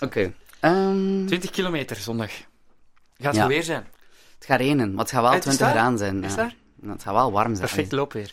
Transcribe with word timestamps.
Oké. 0.00 0.32
Ehm, 0.60 1.26
20 1.26 1.50
kilometer 1.50 1.96
zondag. 1.96 2.30
Gaat 3.18 3.34
Ja. 3.34 3.40
het 3.40 3.48
weer 3.48 3.62
zijn. 3.62 3.86
het 4.34 4.44
gaat 4.46 4.58
regenen, 4.60 4.90
maar 4.94 5.04
het 5.04 5.12
gaat 5.12 5.22
wel 5.22 5.32
Het 5.32 5.46
is 5.46 5.56
20 5.56 5.66
daar? 5.66 5.76
graden 5.76 5.98
zijn. 5.98 6.24
Is 6.24 6.30
ja. 6.30 6.36
daar? 6.36 6.54
Het 6.92 7.02
gaat 7.02 7.14
wel 7.14 7.32
warm 7.32 7.54
zijn. 7.54 7.66
Perfect 7.68 7.92
loopweer. 7.92 8.32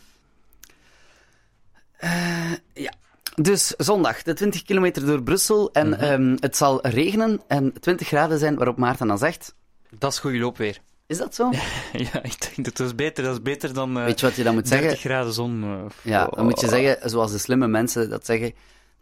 Ja. 2.73 2.93
Dus 3.35 3.67
zondag, 3.77 4.23
de 4.23 4.33
20 4.33 4.63
kilometer 4.63 5.05
door 5.05 5.23
Brussel. 5.23 5.71
En 5.71 5.89
Mhm. 5.89 5.99
ehm, 6.01 6.35
het 6.39 6.57
zal 6.57 6.87
regenen 6.87 7.41
en 7.47 7.73
20 7.79 8.07
graden 8.07 8.39
zijn, 8.39 8.55
waarop 8.55 8.77
Maarten 8.77 9.07
dan 9.07 9.17
zegt... 9.17 9.55
Dat 9.97 10.11
is 10.11 10.19
goed 10.19 10.33
loopweer. 10.35 10.77
Is 11.07 11.17
dat 11.17 11.35
zo? 11.35 11.49
ja, 11.93 12.23
ik 12.23 12.55
denk 12.55 12.63
dat 12.75 12.79
is 12.87 12.95
beter. 12.95 13.23
Dat 13.23 13.33
is 13.33 13.41
beter 13.41 13.73
dan 13.73 13.97
eh 13.97 14.03
Weet 14.05 14.19
je 14.19 14.25
wat 14.25 14.35
je 14.35 14.43
dan 14.43 14.53
moet 14.53 14.69
30 14.69 14.89
zeggen? 14.89 15.09
graden 15.09 15.33
zon. 15.33 15.63
eh, 15.63 15.85
Ja, 16.01 16.25
dan 16.25 16.45
moet 16.45 16.59
je 16.59 16.65
oh. 16.65 16.71
zeggen, 16.73 17.09
zoals 17.09 17.31
de 17.31 17.37
slimme 17.37 17.67
mensen 17.67 18.09
dat 18.09 18.25
zeggen... 18.25 18.53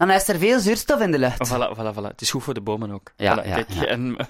Dan 0.01 0.11
is 0.11 0.27
er 0.27 0.37
veel 0.39 0.59
zuurstof 0.59 0.99
in 1.01 1.11
de 1.11 1.19
lucht. 1.19 1.47
Voilà, 1.49 1.77
voilà, 1.77 1.93
voilà. 1.95 2.07
Het 2.07 2.21
is 2.21 2.31
goed 2.31 2.43
voor 2.43 2.53
de 2.53 2.61
bomen 2.61 2.91
ook. 2.91 3.11
Ja, 3.17 3.43
Voilà, 3.43 3.47
ja, 3.47 3.53
kijk, 3.55 3.69
ja. 3.71 3.85
En 3.85 4.17
eh, 4.17 4.25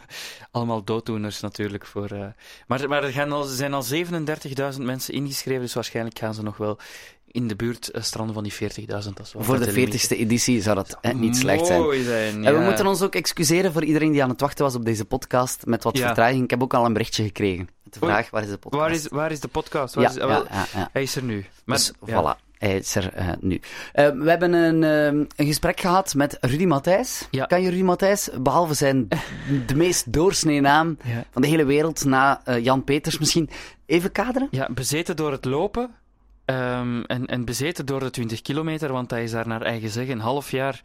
allemaal 0.52 0.84
dooddoeners 0.84 1.40
natuurlijk. 1.40 1.86
Voor, 1.86 2.08
eh, 2.10 2.26
Maar, 2.68 2.88
maar 2.90 3.04
er 3.04 3.12
gaan 3.12 3.32
al, 3.32 3.44
zijn 3.44 3.74
al 3.74 3.84
37.000 3.94 4.82
mensen 4.82 5.14
ingeschreven, 5.14 5.62
dus 5.62 5.74
waarschijnlijk 5.74 6.20
gaan 6.20 6.34
ze 6.34 6.44
nog 6.44 6.58
wel 6.58 6.78
in 7.28 7.48
de 7.48 7.56
buurt 7.56 7.92
eh, 7.92 8.02
stranden 8.02 8.34
van 8.34 8.44
die 8.44 8.54
40.000. 8.54 8.88
Dat 8.88 9.04
is 9.26 9.34
wel 9.34 9.44
Voor 9.44 9.60
de 9.60 9.66
net 9.66 9.74
limiet. 9.76 10.06
40ste 10.06 10.18
editie 10.18 10.62
zou 10.62 10.76
dat 10.76 10.98
hè, 11.02 11.14
niet 11.14 11.38
slecht 11.38 11.66
zijn. 11.66 12.04
Zijn. 12.04 12.46
En 12.46 12.54
we 12.54 12.60
ja. 12.60 12.66
moeten 12.66 12.88
ons 12.88 13.02
ook 13.02 13.16
excuseren 13.16 13.72
voor 13.74 13.84
iedereen 13.84 14.12
die 14.12 14.24
aan 14.24 14.30
het 14.30 14.42
wachten 14.42 14.66
was 14.66 14.76
op 14.76 14.86
deze 14.86 15.06
podcast 15.06 15.66
met 15.66 15.84
wat 15.84 15.98
Ja. 15.98 16.06
vertraging. 16.06 16.44
Ik 16.44 16.50
heb 16.50 16.62
ook 16.64 16.74
al 16.74 16.86
een 16.86 16.94
berichtje 16.94 17.24
gekregen 17.24 17.70
de 17.84 18.00
Oei. 18.04 18.12
vraag, 18.12 18.30
waar 18.30 18.44
is 18.44 18.50
de 18.50 18.58
podcast? 18.58 18.84
Waar 18.84 18.92
is, 18.92 19.08
waar 19.08 19.32
is 19.32 19.40
de 19.40 19.48
podcast? 19.48 19.94
Waar 19.94 20.04
ja, 20.04 20.10
is, 20.10 20.16
ja, 20.16 20.28
wel, 20.28 20.46
ja, 20.50 20.66
ja. 20.74 20.90
Hij 20.94 21.02
is 21.02 21.16
er 21.16 21.24
nu. 21.24 21.46
Maar, 21.66 21.78
Dus 21.78 21.92
ja. 22.06 22.36
voilà, 22.38 22.51
hij 22.62 22.76
is 22.78 22.96
er 22.96 23.14
eh, 23.14 23.28
nu. 23.40 23.62
Eh, 23.94 24.10
we 24.10 24.30
hebben 24.30 24.54
een, 24.54 24.84
eh, 24.84 25.06
een 25.36 25.46
gesprek 25.48 25.80
gehad 25.80 26.16
met 26.16 26.38
Rudy 26.42 26.66
Matthijs. 26.66 27.28
Ja. 27.32 27.46
Kan 27.46 27.62
je 27.62 27.70
Rudy 27.70 27.82
Matthijs, 27.84 28.30
behalve 28.42 28.74
zijn 28.74 29.08
de 29.68 29.76
meest 29.76 30.14
doorsnee 30.14 30.62
naam 30.62 30.98
Ja. 31.04 31.24
van 31.32 31.42
de 31.42 31.48
hele 31.48 31.66
wereld, 31.66 32.06
na 32.06 32.42
eh, 32.46 32.64
Jan 32.64 32.84
Peters 32.84 33.20
misschien, 33.20 33.50
even 33.86 34.12
kaderen? 34.12 34.48
Ja, 34.52 34.68
bezeten 34.74 35.16
door 35.16 35.32
het 35.32 35.46
lopen 35.46 35.90
ehm, 36.46 37.02
en, 37.02 37.26
en 37.26 37.46
bezeten 37.46 37.86
door 37.86 38.00
de 38.00 38.10
20 38.10 38.42
kilometer, 38.42 38.92
want 38.92 39.12
hij 39.12 39.24
is 39.24 39.32
daar 39.32 39.48
naar 39.48 39.62
eigen 39.62 39.90
zeggen 39.90 40.14
een 40.14 40.20
half 40.20 40.52
jaar 40.52 40.82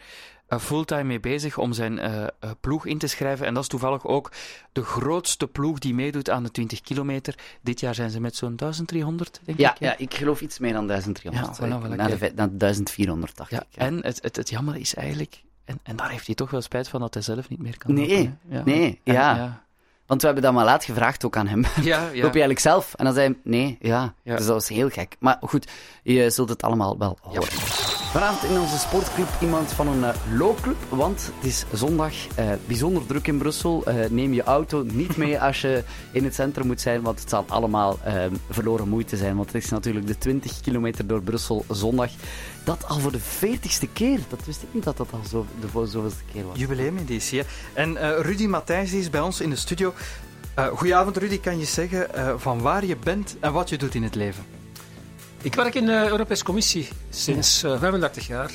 eh, 0.46 0.58
fulltime 0.58 1.02
mee 1.02 1.20
bezig 1.20 1.58
om 1.58 1.72
zijn 1.72 1.98
eh, 1.98 2.22
eh, 2.22 2.28
ploeg 2.60 2.86
in 2.86 2.98
te 2.98 3.06
schrijven. 3.06 3.46
En 3.46 3.54
dat 3.54 3.62
is 3.62 3.68
toevallig 3.68 4.04
ook 4.06 4.32
de 4.72 4.82
grootste 4.82 5.46
ploeg 5.46 5.78
die 5.78 5.94
meedoet 5.94 6.30
aan 6.30 6.42
de 6.42 6.50
20 6.50 6.80
kilometer. 6.80 7.34
Dit 7.62 7.80
jaar 7.80 7.94
zijn 7.94 8.10
ze 8.10 8.20
met 8.20 8.36
zo'n 8.36 8.56
1300, 8.56 9.40
denk 9.44 9.58
Ja, 9.58 9.70
ik. 9.70 9.78
ja, 9.80 9.94
ik 9.98 10.14
geloof 10.14 10.40
iets 10.40 10.58
meer 10.58 10.72
dan 10.72 10.86
1300. 10.86 11.58
Ja, 11.58 11.64
voilà, 11.64 11.68
naar, 11.68 11.90
de, 11.90 11.96
kijk. 11.96 12.18
vij- 12.18 12.32
naar 12.34 12.48
1400, 12.52 13.36
dacht 13.36 13.50
Ja, 13.50 13.60
ik. 13.60 13.66
ja. 13.70 13.80
en 13.80 13.96
het, 14.04 14.18
het, 14.22 14.36
het 14.36 14.50
jammer 14.50 14.76
is 14.76 14.94
eigenlijk, 14.94 15.42
en, 15.64 15.78
en 15.82 15.96
daar 15.96 16.10
heeft 16.10 16.26
hij 16.26 16.34
toch 16.34 16.50
wel 16.50 16.60
spijt 16.62 16.88
van 16.88 17.00
dat 17.00 17.14
hij 17.14 17.22
zelf 17.22 17.48
niet 17.48 17.62
meer 17.62 17.78
kan 17.78 17.94
Nee, 17.94 18.08
lopen, 18.08 18.38
hè. 18.48 18.56
ja. 18.56 18.62
nee, 18.64 19.00
En- 19.04 19.14
ja. 19.14 19.36
ja. 19.36 19.64
Want 20.06 20.20
we 20.20 20.26
hebben 20.26 20.44
dat 20.44 20.54
maar 20.54 20.64
laat 20.64 20.84
gevraagd 20.84 21.24
ook 21.24 21.36
aan 21.36 21.46
hem. 21.46 21.62
Ja, 21.82 21.82
ja. 21.82 22.02
Loop 22.06 22.14
je 22.14 22.22
eigenlijk 22.22 22.58
zelf? 22.58 22.94
En 22.94 23.04
dan 23.04 23.14
zei 23.14 23.26
hij, 23.26 23.36
nee, 23.44 23.78
ja. 23.80 24.14
Ja. 24.22 24.36
Dus 24.36 24.44
dat 24.46 24.54
was 24.54 24.68
heel 24.68 24.88
gek. 24.88 25.16
Maar 25.18 25.36
goed, 25.40 25.70
je 26.02 26.30
zult 26.30 26.48
het 26.48 26.62
allemaal 26.62 26.98
wel 26.98 27.18
horen. 27.20 27.48
Vanavond 28.16 28.50
in 28.50 28.60
onze 28.60 28.78
sportclub 28.78 29.28
iemand 29.40 29.72
van 29.72 29.88
een 29.88 30.04
eh, 30.04 30.14
loopclub, 30.38 30.76
want 30.88 31.30
het 31.36 31.44
is 31.44 31.64
zondag, 31.72 32.12
eh, 32.34 32.50
bijzonder 32.66 33.06
druk 33.06 33.26
in 33.26 33.38
Brussel. 33.38 33.84
Eh, 33.84 34.10
neem 34.10 34.32
je 34.32 34.42
auto 34.42 34.82
niet 34.82 35.16
mee 35.16 35.40
als 35.46 35.60
je 35.60 35.84
in 36.12 36.24
het 36.24 36.34
centrum 36.34 36.66
moet 36.66 36.80
zijn, 36.80 37.02
want 37.02 37.20
het 37.20 37.28
zal 37.28 37.44
allemaal 37.48 37.98
eh, 38.02 38.24
verloren 38.50 38.88
moeite 38.88 39.16
zijn. 39.16 39.36
Want 39.36 39.52
het 39.52 39.62
is 39.62 39.70
natuurlijk 39.70 40.06
de 40.06 40.18
20 40.18 40.60
kilometer 40.60 41.06
door 41.06 41.22
Brussel 41.22 41.64
zondag. 41.70 42.10
Dat 42.64 42.88
al 42.88 42.98
voor 42.98 43.12
de 43.12 43.20
40ste 43.20 43.92
keer. 43.92 44.20
Dat 44.28 44.44
wist 44.44 44.62
ik 44.62 44.68
niet 44.72 44.84
dat 44.84 44.96
dat 44.96 45.12
al 45.12 45.20
zo, 45.30 45.46
de 45.60 45.86
zoveelste 45.86 46.22
keer 46.32 46.46
was. 46.46 46.58
Jubileumeditie. 46.58 47.42
En 47.72 47.96
Rudy 48.22 48.46
Matthijs 48.46 48.92
is 48.92 49.10
bij 49.10 49.20
ons 49.20 49.40
in 49.40 49.50
de 49.50 49.56
studio. 49.56 49.94
Goedenavond 50.54 51.16
Rudy, 51.16 51.40
kan 51.40 51.58
je 51.58 51.64
zeggen 51.64 52.08
van 52.40 52.60
waar 52.60 52.84
je 52.84 52.96
bent 52.96 53.36
en 53.40 53.52
wat 53.52 53.68
je 53.68 53.78
doet 53.78 53.94
in 53.94 54.02
het 54.02 54.14
leven? 54.14 54.55
Ik 55.46 55.54
werk 55.54 55.74
in 55.74 55.86
de 55.86 56.06
Europese 56.08 56.44
Commissie 56.44 56.88
sinds 57.10 57.62
eh, 57.62 57.78
35 57.78 58.26
jaar. 58.26 58.50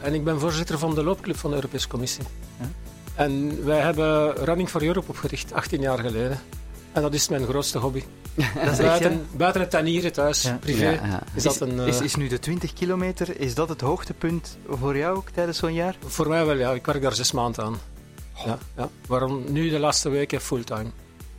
En 0.00 0.14
ik 0.14 0.24
ben 0.24 0.40
voorzitter 0.40 0.78
van 0.78 0.94
de 0.94 1.02
loopclub 1.02 1.36
van 1.36 1.50
de 1.50 1.56
Europese 1.56 1.88
Commissie. 1.88 2.24
Ja. 2.60 2.68
En 3.14 3.64
wij 3.64 3.80
hebben 3.80 4.34
Running 4.44 4.68
for 4.68 4.82
Europe 4.82 5.08
opgericht, 5.10 5.52
18 5.52 5.80
jaar 5.80 5.98
geleden. 5.98 6.40
En 6.92 7.02
dat 7.02 7.14
is 7.14 7.28
mijn 7.28 7.46
grootste 7.46 7.78
hobby. 7.78 8.02
Is 8.34 8.44
echt, 8.54 8.78
buiten, 8.78 9.26
buiten 9.36 9.60
het 9.60 9.70
tanieren 9.70 10.12
thuis, 10.12 10.42
Ja. 10.42 10.56
privé, 10.60 10.88
Ja, 10.90 11.22
is 11.34 11.42
dat 11.42 11.60
een... 11.60 11.80
eh, 11.80 11.86
Is, 11.86 12.00
is 12.00 12.14
nu 12.14 12.28
de 12.28 12.38
20 12.38 12.72
kilometer, 12.72 13.40
is 13.40 13.54
dat 13.54 13.68
het 13.68 13.80
hoogtepunt 13.80 14.58
voor 14.68 14.96
jou 14.96 15.16
ook 15.16 15.28
tijdens 15.30 15.58
zo'n 15.58 15.74
jaar? 15.74 15.96
Voor 16.06 16.28
mij 16.28 16.46
wel, 16.46 16.56
ja. 16.56 16.72
Ik 16.72 16.86
werk 16.86 17.02
daar 17.02 17.14
zes 17.14 17.32
maanden 17.32 17.64
aan. 17.64 17.78
Ja, 18.46 18.58
ja. 18.76 18.88
Waarom 19.06 19.44
nu 19.48 19.70
de 19.70 19.78
laatste 19.78 20.08
weken 20.08 20.40
fulltime. 20.40 20.90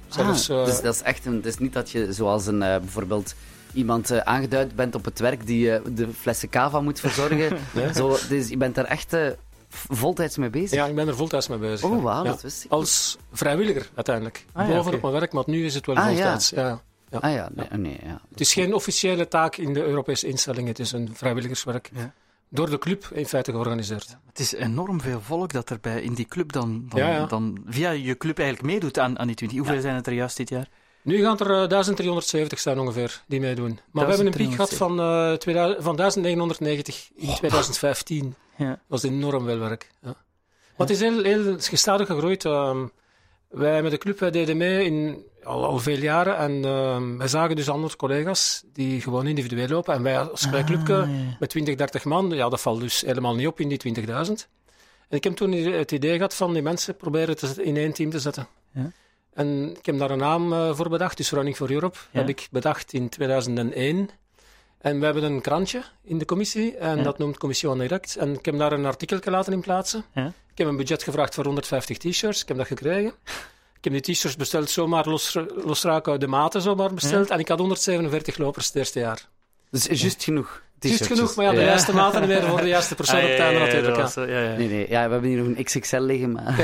Zelfs, 0.07 0.49
Ah, 0.49 0.59
eh, 0.59 0.65
dus 0.65 0.81
dat 0.81 0.95
is 0.95 1.01
echt 1.01 1.25
een, 1.25 1.35
het 1.35 1.45
is 1.45 1.57
niet 1.57 1.73
dat 1.73 1.89
je 1.91 2.13
zoals 2.13 2.45
een, 2.47 2.61
eh, 2.63 2.77
bijvoorbeeld 2.79 3.33
iemand 3.75 4.11
eh, 4.11 4.17
aangeduid 4.19 4.75
bent 4.75 4.95
op 4.95 5.05
het 5.05 5.19
werk 5.19 5.45
die 5.45 5.71
eh, 5.71 5.81
de 5.95 6.07
flessen 6.13 6.49
cava 6.49 6.81
moet 6.81 6.99
verzorgen. 6.99 7.57
Zo, 7.95 8.17
dus 8.29 8.47
je 8.49 8.57
bent 8.57 8.77
er 8.77 8.85
echt 8.85 9.13
eh, 9.13 9.27
v- 9.69 9.85
voltijds 9.89 10.37
mee 10.37 10.49
bezig. 10.49 10.71
ja, 10.71 10.85
ik 10.85 10.95
ben 10.95 11.07
er 11.07 11.15
voltijds 11.15 11.47
mee 11.47 11.57
bezig. 11.57 11.89
Oh, 11.89 12.03
wauw, 12.03 12.23
Ja. 12.23 12.29
dat 12.29 12.41
wist 12.41 12.63
ik. 12.65 12.71
Als 12.71 13.17
vrijwilliger 13.31 13.89
uiteindelijk. 13.95 14.45
Ah, 14.53 14.67
ja, 14.67 14.73
Bovenop 14.75 14.93
oké. 14.93 15.07
mijn 15.07 15.19
werk, 15.19 15.33
maar 15.33 15.43
nu 15.47 15.65
is 15.65 15.75
het 15.75 15.85
wel 15.85 15.95
Ah, 15.95 16.03
ja. 16.09 16.15
voltijds. 16.15 16.49
Ja. 16.49 16.81
Ja. 17.11 17.17
Ah 17.17 17.31
ja, 17.33 17.49
nee, 17.53 17.67
nee 17.79 17.99
ja. 18.05 18.21
Het 18.29 18.39
is 18.39 18.53
geen 18.53 18.73
officiële 18.73 19.27
taak 19.27 19.55
in 19.55 19.73
de 19.73 19.83
Europese 19.83 20.27
instellingen, 20.27 20.67
het 20.69 20.79
is 20.79 20.91
een 20.91 21.09
vrijwilligerswerk. 21.13 21.89
Ja. 21.93 22.13
Door 22.49 22.69
de 22.69 22.77
club 22.77 23.09
in 23.13 23.25
feite 23.25 23.51
georganiseerd. 23.51 24.17
Het 24.27 24.39
is 24.39 24.53
enorm 24.53 25.01
veel 25.01 25.21
volk 25.21 25.53
dat 25.53 25.69
er 25.69 25.77
bij 25.81 26.01
in 26.01 26.13
die 26.13 26.25
club 26.25 26.51
dan, 26.51 26.85
dan, 26.89 26.99
Ja, 26.99 27.09
ja. 27.09 27.25
dan 27.25 27.57
via 27.67 27.89
je 27.91 28.17
club 28.17 28.39
eigenlijk 28.39 28.67
meedoet 28.73 28.99
aan, 28.99 29.19
aan 29.19 29.27
die 29.27 29.35
20. 29.35 29.57
Hoeveel 29.57 29.81
zijn 29.81 29.95
het 29.95 30.07
er 30.07 30.13
juist 30.13 30.37
dit 30.37 30.49
jaar? 30.49 30.67
Nu 31.05 31.21
gaan 31.21 31.39
er 31.39 31.45
eh, 31.45 31.67
1370 31.69 32.59
zijn 32.59 32.79
ongeveer 32.79 33.21
die 33.27 33.39
meedoen. 33.39 33.79
Maar 33.91 34.03
we 34.03 34.09
hebben 34.09 34.27
een 34.27 34.37
piek 34.37 34.51
gehad 34.51 34.73
van, 34.73 34.99
eh 34.99 35.33
2000 35.33 35.83
van 35.83 35.95
1990 35.95 37.09
in 37.15 37.27
2015. 37.35 38.35
Ja. 38.57 38.67
Dat 38.69 38.79
was 38.87 39.03
enorm 39.03 39.45
veel 39.45 39.59
werk. 39.59 39.91
Ja. 40.01 40.07
Maar 40.77 40.87
het 40.87 40.89
is 40.89 40.99
heel, 40.99 41.23
heel 41.23 41.55
gestadig 41.59 42.07
gegroeid. 42.07 42.45
Ehm, 42.45 42.85
wij 43.49 43.81
met 43.81 43.91
de 43.91 43.97
club 43.97 44.19
wij 44.19 44.31
deden 44.31 44.57
mee 44.57 44.85
in, 44.85 45.23
al, 45.43 45.65
al 45.65 45.79
veel 45.79 45.97
jaren. 45.97 46.37
En 46.37 46.65
ehm, 46.65 47.17
wij 47.17 47.27
zagen 47.27 47.55
dus 47.55 47.69
andere 47.69 47.95
collega's 47.95 48.63
die 48.73 49.01
gewoon 49.01 49.27
individueel 49.27 49.67
lopen. 49.67 49.93
En 49.93 50.03
wij 50.03 50.19
als 50.19 50.49
klein 50.49 50.65
clubje 50.65 50.95
Ah, 50.95 51.09
ja. 51.09 51.35
met 51.39 51.49
20, 51.49 51.75
30 51.75 52.05
man, 52.05 52.29
ja, 52.29 52.49
dat 52.49 52.61
valt 52.61 52.79
dus 52.79 53.01
helemaal 53.01 53.35
niet 53.35 53.47
op 53.47 53.59
in 53.59 53.67
die 53.69 53.77
20.000. 53.77 54.47
En 55.09 55.17
ik 55.17 55.23
heb 55.23 55.35
toen 55.35 55.51
het 55.51 55.91
idee 55.91 56.15
gehad 56.15 56.35
van 56.35 56.53
die 56.53 56.61
mensen 56.61 56.95
proberen 56.95 57.37
te 57.37 57.63
in 57.63 57.77
één 57.77 57.93
team 57.93 58.09
te 58.09 58.19
zetten. 58.19 58.47
Ja. 58.71 58.91
En 59.35 59.75
ik 59.77 59.85
heb 59.85 59.97
daar 59.97 60.11
een 60.11 60.17
naam 60.17 60.53
eh, 60.53 60.75
voor 60.75 60.89
bedacht, 60.89 61.17
dus 61.17 61.31
Running 61.31 61.55
for 61.55 61.71
Europe. 61.71 61.97
Ja. 62.11 62.19
heb 62.19 62.29
ik 62.29 62.47
bedacht 62.51 62.93
in 62.93 63.09
2001. 63.09 64.09
En 64.77 64.99
we 64.99 65.05
hebben 65.05 65.23
een 65.23 65.41
krantje 65.41 65.83
in 66.03 66.17
de 66.17 66.25
commissie, 66.25 66.77
en 66.77 66.97
Ja. 66.97 67.03
dat 67.03 67.17
noemt 67.17 67.37
Commissie 67.37 67.69
en 67.69 67.77
Direct. 67.77 68.15
En 68.15 68.33
ik 68.33 68.45
heb 68.45 68.57
daar 68.57 68.71
een 68.71 68.85
artikel 68.85 69.19
laten 69.23 69.53
in 69.53 69.61
plaatsen. 69.61 70.05
Ja. 70.13 70.25
Ik 70.51 70.57
heb 70.57 70.67
een 70.67 70.75
budget 70.77 71.03
gevraagd 71.03 71.33
voor 71.35 71.45
150 71.45 71.97
t-shirts, 71.97 72.41
ik 72.41 72.47
heb 72.47 72.57
dat 72.57 72.67
gekregen. 72.67 73.13
Ik 73.81 73.93
heb 73.93 74.03
die 74.03 74.13
t-shirts 74.15 74.35
besteld, 74.35 74.69
zomaar 74.69 75.07
los, 75.09 75.37
losraak 75.65 76.07
uit 76.07 76.19
de 76.21 76.27
maten 76.27 76.61
zomaar 76.61 76.93
besteld. 76.93 77.29
En 77.29 77.39
ik 77.39 77.47
had 77.47 77.59
147 77.59 78.37
lopers 78.37 78.65
het 78.65 78.75
eerste 78.75 78.99
jaar. 78.99 79.29
Dus 79.69 79.87
is 79.87 80.01
juist 80.01 80.23
genoeg. 80.23 80.63
Juist 80.79 81.05
genoeg, 81.05 81.35
maar 81.35 81.45
ja, 81.45 81.51
de 81.51 81.61
juiste 81.61 81.93
maten 81.93 82.19
niet 82.19 82.29
meer 82.29 82.43
voor 82.43 82.61
de 82.61 82.67
juiste 82.67 82.95
persoon 82.95 83.21
op 83.23 83.29
het 83.29 83.39
einde 83.39 83.59
natuurlijk. 83.59 83.97
ja. 84.15 84.57
Nee, 84.57 84.67
nee, 84.67 84.89
ja, 84.89 85.05
we 85.05 85.11
hebben 85.11 85.29
hier 85.29 85.37
nog 85.43 85.47
een 85.57 85.63
XXL 85.63 85.97
liggen, 85.99 86.31
maar... 86.31 86.59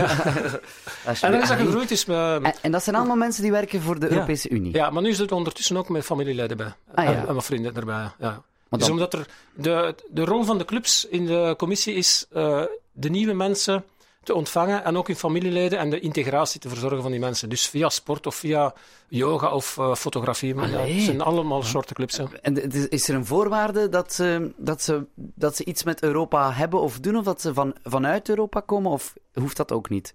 En 1.21 1.31
dan 1.31 1.41
is 1.41 1.47
dat 1.47 1.57
Ah, 1.57 1.65
gegroeid. 1.65 1.89
Dus 1.89 2.05
met, 2.05 2.17
En, 2.17 2.53
en 2.61 2.71
dat 2.71 2.83
zijn 2.83 2.95
allemaal 2.95 3.15
mensen 3.15 3.41
die 3.43 3.51
werken 3.51 3.81
voor 3.81 3.99
de 3.99 4.05
Ja. 4.05 4.11
Europese 4.11 4.49
Unie. 4.49 4.73
ja, 4.73 4.89
maar 4.89 5.01
nu 5.01 5.09
is 5.09 5.17
het 5.17 5.31
ondertussen 5.31 5.77
ook 5.77 5.89
met 5.89 6.03
familieleden 6.05 6.57
bij. 6.57 6.73
Ah, 6.93 7.05
ja. 7.05 7.11
en, 7.11 7.27
en 7.27 7.33
wat 7.33 7.45
vrienden 7.45 7.75
erbij. 7.75 8.07
Ja. 8.19 8.41
Dus 8.69 8.89
omdat 8.89 9.13
er 9.13 9.25
de, 9.53 9.95
de 10.09 10.23
rol 10.25 10.43
van 10.43 10.57
de 10.57 10.65
clubs 10.65 11.07
in 11.09 11.25
de 11.25 11.53
commissie 11.57 11.93
is 11.95 12.25
eh, 12.33 12.61
de 12.91 13.09
nieuwe 13.09 13.33
mensen 13.33 13.83
te 14.23 14.33
ontvangen 14.33 14.83
en 14.83 14.97
ook 14.97 15.07
hun 15.07 15.15
familieleden 15.15 15.79
en 15.79 15.89
de 15.89 15.99
integratie 15.99 16.59
te 16.59 16.69
verzorgen 16.69 17.01
van 17.01 17.11
die 17.11 17.19
mensen. 17.19 17.49
Dus 17.49 17.67
via 17.67 17.89
sport 17.89 18.27
of 18.27 18.35
via 18.35 18.73
yoga 19.07 19.53
of 19.53 19.77
eh, 19.77 19.95
fotografie. 19.95 20.55
Maar 20.55 20.69
ja, 20.69 20.79
het 20.79 21.01
zijn 21.01 21.21
allemaal 21.21 21.63
soorten 21.63 21.95
clubs. 21.95 22.17
hè. 22.17 22.25
En 22.41 22.71
is 22.89 23.09
er 23.09 23.15
een 23.15 23.25
voorwaarde 23.25 23.89
dat 23.89 24.13
ze, 24.13 24.53
dat, 24.57 24.81
ze, 24.81 25.05
dat 25.15 25.55
ze 25.55 25.65
iets 25.65 25.83
met 25.83 26.03
Europa 26.03 26.51
hebben 26.51 26.81
of 26.81 26.99
doen, 26.99 27.15
of 27.15 27.23
dat 27.23 27.41
ze 27.41 27.53
van, 27.53 27.75
vanuit 27.83 28.29
Europa 28.29 28.59
komen, 28.59 28.91
of 28.91 29.13
hoeft 29.33 29.57
dat 29.57 29.71
ook 29.71 29.89
niet? 29.89 30.13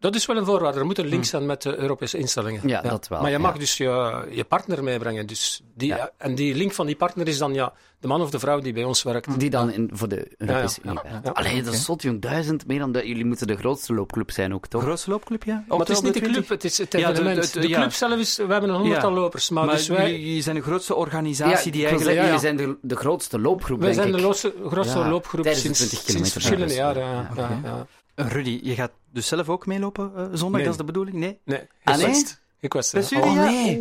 Dat 0.00 0.14
is 0.14 0.26
wel 0.26 0.36
een 0.36 0.44
voorwaarde. 0.44 0.78
Er 0.78 0.84
moet 0.86 0.98
een 0.98 1.06
link 1.06 1.24
zijn 1.24 1.46
met 1.46 1.62
de 1.62 1.76
Europese 1.76 2.18
instellingen. 2.18 2.60
Hmm. 2.60 2.68
Ja, 2.68 2.80
dat 2.80 3.08
wel, 3.08 3.20
Maar 3.20 3.30
je 3.30 3.36
ja. 3.36 3.42
mag 3.42 3.56
dus 3.58 3.76
je, 3.76 4.24
je 4.30 4.44
partner 4.44 4.84
meebrengen. 4.84 5.26
Dus 5.26 5.62
die, 5.74 5.88
Ja. 5.88 6.10
En 6.16 6.34
die 6.34 6.54
link 6.54 6.72
van 6.72 6.86
die 6.86 6.96
partner 6.96 7.28
is 7.28 7.38
dan 7.38 7.54
ja, 7.54 7.72
de 8.00 8.06
man 8.08 8.20
of 8.20 8.30
de 8.30 8.38
vrouw 8.38 8.60
die 8.60 8.72
bij 8.72 8.84
ons 8.84 9.02
werkt. 9.02 9.40
Die 9.40 9.50
dan 9.50 9.72
in, 9.72 9.90
voor 9.92 10.08
de 10.08 10.28
Europese 10.38 10.80
Ja, 10.82 10.90
ja, 10.92 10.98
Unie 11.00 11.04
ja, 11.04 11.10
werkt. 11.10 11.26
ja. 11.26 11.32
Allee, 11.32 11.62
dat 11.62 11.74
is 11.74 11.84
zot, 11.84 12.02
jong. 12.02 12.20
Duizend, 12.20 12.66
meer 12.66 12.78
dan 12.78 12.92
du- 12.92 13.06
Jullie 13.06 13.24
moeten 13.24 13.46
de 13.46 13.56
grootste 13.56 13.94
loopclub 13.94 14.30
zijn 14.30 14.54
ook, 14.54 14.66
toch? 14.66 14.82
Grootste 14.82 15.10
loopclub, 15.10 15.44
ja? 15.44 15.64
Maar 15.68 15.78
het 15.78 15.88
is 15.88 16.00
niet 16.00 16.14
de 16.14 16.20
club, 16.20 16.48
het 16.48 16.64
is 16.64 16.78
het 16.78 16.92
Ja, 16.92 16.98
de- 16.98 17.12
evenement. 17.20 17.52
de- 17.52 17.60
De, 17.60 17.68
club 17.68 17.92
zelf 17.92 18.18
is, 18.18 18.36
we 18.36 18.46
hebben 18.46 18.70
een 18.70 18.76
honderdtal 18.76 19.10
Ja. 19.10 19.16
lopers. 19.16 19.50
Maar, 19.50 19.64
Maar 19.64 19.74
dus 19.74 19.88
wij, 19.88 20.10
jullie, 20.20 20.42
zijn 20.42 20.56
de 20.56 20.62
grootste 20.62 20.94
organisatie 20.94 21.72
die 21.72 21.86
eigenlijk... 21.86 22.20
jullie 22.20 22.38
zijn 22.38 22.56
de, 22.56 22.76
de 22.82 22.96
grootste 22.96 23.38
loopgroep, 23.40 23.78
wij 23.80 23.92
denk 23.92 24.00
zijn 24.02 24.12
de 24.22 24.32
grootste 24.68 24.98
Ja, 24.98 25.08
loopgroep 25.08 25.42
tijdens 25.42 25.64
de 25.64 25.74
sinds, 25.74 25.78
20 25.78 25.98
sinds 25.98 26.04
kilometer. 26.04 26.32
verschillende 26.32 26.74
Ja, 26.74 26.92
jaren. 26.94 27.88
Ja, 28.20 28.24
ja, 28.26 28.30
ja. 28.30 28.34
Rudy, 28.36 28.60
je 28.62 28.74
gaat 28.74 28.90
dus 29.12 29.26
zelf 29.26 29.48
ook 29.48 29.66
meelopen 29.66 30.12
uh, 30.16 30.22
zondag, 30.32 30.50
nee. 30.50 30.62
dat 30.62 30.70
is 30.70 30.76
de 30.76 30.84
bedoeling? 30.84 31.16
Nee? 31.16 31.38
Nee, 31.44 31.66
gekwetst. 31.84 32.40
Gekwetst, 32.60 32.92
ja. 32.92 32.98
Blessure, 32.98 33.22
Oh, 33.26 33.34
ja? 33.34 33.44
nee. 33.44 33.80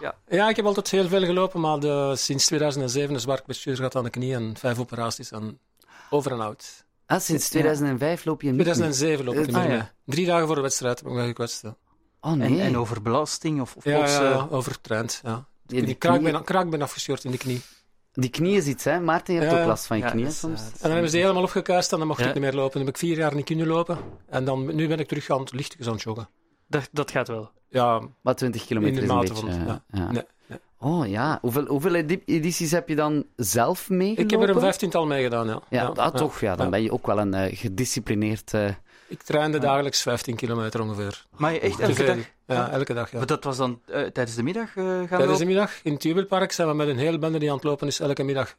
Ja. 0.00 0.14
Ja, 0.28 0.48
ik 0.48 0.56
heb 0.56 0.64
altijd 0.64 0.90
heel 0.90 1.08
veel 1.08 1.24
gelopen, 1.24 1.60
maar 1.60 1.80
de, 1.80 2.12
sinds 2.16 2.46
2007 2.46 3.14
een 3.14 3.20
zwaar 3.20 3.42
bestuur 3.46 3.76
gehad 3.76 3.96
aan 3.96 4.04
de 4.04 4.10
knie 4.10 4.34
en 4.34 4.56
vijf 4.56 4.78
operaties 4.78 5.30
en 5.30 5.58
over 6.10 6.32
en 6.32 6.40
out. 6.40 6.84
Ah, 7.06 7.20
sinds 7.20 7.48
2005 7.48 8.24
loop 8.24 8.40
je 8.42 8.46
niet 8.46 8.56
meer. 8.56 8.64
2007 8.64 9.24
loop 9.24 9.34
ik 9.34 9.46
niet 9.46 9.54
Ah, 9.56 9.62
meer 9.62 9.72
ja. 9.72 9.92
Drie 10.04 10.26
dagen 10.26 10.46
voor 10.46 10.54
de 10.56 10.60
wedstrijd 10.62 10.98
heb 10.98 11.08
ik 11.08 11.14
me 11.14 11.26
gekwetst. 11.26 11.62
Ja, 11.62 11.76
Oh 12.20 12.32
nee. 12.32 12.48
En, 12.48 12.60
en 12.66 12.76
over 12.76 13.02
belasting 13.02 13.60
of, 13.60 13.76
of 13.76 13.84
ja, 13.84 13.96
plots, 13.96 14.12
ja, 14.12 14.32
eh, 14.32 14.52
overtraind. 14.52 15.20
Ja. 15.22 15.30
Ja, 15.30 15.46
die, 15.66 15.82
die 15.82 15.94
kraak 15.94 16.22
ben, 16.22 16.44
kraak 16.44 16.70
ben 16.70 16.82
afgescheurd 16.82 17.24
in 17.24 17.30
de 17.30 17.36
knie. 17.38 17.60
Die 18.20 18.30
knie 18.30 18.56
is 18.56 18.66
iets, 18.66 18.84
hè? 18.84 19.00
Maarten, 19.00 19.34
je 19.34 19.40
hebt 19.40 19.52
Ja. 19.52 19.60
ook 19.60 19.66
last 19.66 19.86
van 19.86 19.96
je 19.98 20.02
Ja, 20.04 20.10
knieën 20.10 20.32
soms. 20.32 20.60
En 20.60 20.72
dan 20.80 20.90
hebben 20.90 21.10
ze 21.10 21.16
helemaal 21.16 21.42
opgekuist 21.42 21.92
en 21.92 21.98
dan 21.98 22.06
mocht 22.06 22.20
Ja. 22.20 22.26
ik 22.28 22.34
niet 22.34 22.42
meer 22.42 22.52
lopen. 22.54 22.72
Dan 22.72 22.80
heb 22.80 22.90
ik 22.90 22.96
vier 23.00 23.16
jaar 23.16 23.34
niet 23.34 23.44
kunnen 23.44 23.66
lopen. 23.66 23.98
En 24.28 24.44
dan, 24.44 24.74
nu 24.74 24.88
ben 24.88 24.98
ik 24.98 25.08
terug 25.08 25.30
aan 25.30 25.40
het 25.40 25.52
lichtjes 25.52 25.86
aan 25.86 25.92
het 25.92 26.02
joggen. 26.02 26.28
dat, 26.66 26.88
dat 26.92 27.10
gaat 27.10 27.28
wel. 27.28 27.50
Ja, 27.70 28.00
Maar 28.22 28.34
20 28.34 28.60
In 28.60 28.66
kilometer 28.66 28.96
de 28.96 29.02
is 29.02 29.08
een 29.08 29.16
mate 29.16 29.32
beetje... 29.32 29.50
van- 29.50 29.66
ja. 29.66 29.82
ja. 29.90 30.10
Nee, 30.12 30.22
nee. 30.46 30.58
Oh 30.80 31.06
ja, 31.08 31.38
hoeveel, 31.40 31.66
hoeveel 31.66 31.94
edi- 31.94 32.22
edities 32.26 32.70
heb 32.70 32.88
je 32.88 32.94
dan 32.96 33.24
zelf 33.36 33.88
meegelopen? 33.88 34.24
ik 34.24 34.30
heb 34.30 34.40
er 34.42 34.48
een 34.48 34.60
vijftiental 34.60 35.06
mee 35.06 35.22
gedaan. 35.22 35.46
Ja, 35.46 35.60
Ja, 35.68 35.90
dat 35.90 36.16
toch. 36.16 36.40
Ja, 36.40 36.56
dan 36.56 36.64
Ja. 36.64 36.70
ben 36.72 36.82
je 36.82 36.92
ook 36.92 37.06
wel 37.06 37.18
een 37.18 37.34
eh, 37.34 37.56
gedisciplineerd... 37.56 38.54
eh, 38.54 38.68
Ik 39.08 39.22
trainde 39.22 39.58
dagelijks 39.58 40.02
15 40.02 40.36
kilometer 40.36 40.80
ongeveer. 40.82 41.26
Maar 41.36 41.52
je 41.52 41.60
echt 41.60 41.80
elke 41.80 42.04
dag? 42.04 42.16
Ja, 42.56 42.70
elke 42.70 42.94
dag. 42.94 43.10
Ja. 43.10 43.18
Maar 43.18 43.26
dat 43.26 43.44
was 43.44 43.56
dan 43.56 43.80
eh, 43.86 44.02
tijdens 44.02 44.34
de 44.36 44.42
middag 44.42 44.76
eh, 44.76 44.84
gaan 44.84 45.06
Tijdens 45.06 45.20
lopen? 45.20 45.38
de 45.38 45.44
middag 45.44 45.72
in 45.82 45.92
het 45.92 46.02
Jubelpark 46.02 46.52
zijn 46.52 46.68
we 46.68 46.74
met 46.74 46.88
een 46.88 46.98
hele 46.98 47.18
bende 47.18 47.38
die 47.38 47.48
aan 47.48 47.54
het 47.54 47.64
lopen 47.64 47.86
is 47.86 48.00
elke 48.00 48.22
middag. 48.22 48.56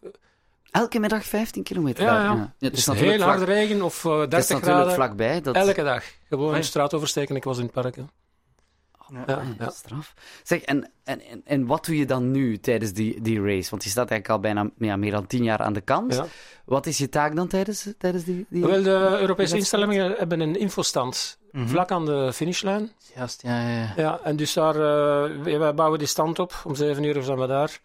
elke 0.71 0.99
middag 0.99 1.23
15 1.25 1.63
kilometer. 1.63 2.03
Ja, 2.03 2.09
daar, 2.27 2.35
ja. 2.35 2.53
het 2.59 2.77
is 2.77 2.85
Dus 2.85 2.99
heel 2.99 3.13
vlak- 3.15 3.27
harde 3.29 3.45
regen 3.45 3.81
of 3.81 4.05
eh, 4.05 4.11
Het 4.19 4.21
is 4.23 4.29
30 4.29 4.49
natuurlijk 4.49 4.75
graden. 4.75 4.93
vlakbij. 4.93 5.41
Dat... 5.41 5.55
Elke 5.55 5.83
dag. 5.83 6.03
Gewoon 6.29 6.53
de 6.53 6.61
straat 6.63 6.93
oversteken. 6.93 7.35
Ik 7.35 7.43
was 7.43 7.57
in 7.57 7.63
het 7.63 7.71
park. 7.73 7.95
hè. 7.95 8.01
Ja. 8.01 9.23
Ja, 9.27 9.41
ja, 9.41 9.55
ja. 9.59 9.69
straf. 9.69 10.13
Zeg, 10.43 10.61
en, 10.61 10.91
en, 11.03 11.21
en, 11.21 11.41
en 11.45 11.65
wat 11.65 11.85
doe 11.85 11.97
je 11.97 12.05
dan 12.05 12.31
nu 12.31 12.57
tijdens 12.59 12.93
die, 12.93 13.21
die 13.21 13.41
race? 13.41 13.69
Want 13.69 13.83
je 13.83 13.89
staat 13.89 14.09
eigenlijk 14.11 14.29
al 14.29 14.39
bijna 14.53 14.69
ja, 14.77 14.95
meer 14.95 15.11
dan 15.11 15.27
tien 15.27 15.43
jaar 15.43 15.59
aan 15.59 15.73
de 15.73 15.81
kant. 15.81 16.13
Ja. 16.13 16.25
Wat 16.65 16.85
is 16.85 16.97
je 16.97 17.09
taak 17.09 17.35
dan 17.35 17.47
tijdens, 17.47 17.87
tijdens 17.97 18.23
die... 18.23 18.45
die... 18.49 18.65
Wel, 18.65 18.83
de 18.83 19.17
Europese 19.19 19.55
instellingen 19.55 20.11
hebben 20.17 20.39
een 20.39 20.55
infostand 20.59 21.38
Mhm. 21.51 21.67
vlak 21.67 21.91
aan 21.91 22.05
de 22.05 22.33
finishlijn. 22.33 22.91
Juist, 23.15 23.41
ja, 23.41 23.61
ja, 23.61 23.77
ja. 23.77 23.93
Ja, 23.95 24.19
en 24.23 24.35
dus 24.35 24.53
daar, 24.53 24.75
eh, 24.75 25.57
wij 25.57 25.73
bouwen 25.73 25.99
die 25.99 26.07
stand 26.07 26.39
op. 26.39 26.61
Om 26.65 26.75
zeven 26.75 27.03
uur 27.03 27.23
zijn 27.23 27.39
we 27.39 27.47
daar. 27.47 27.79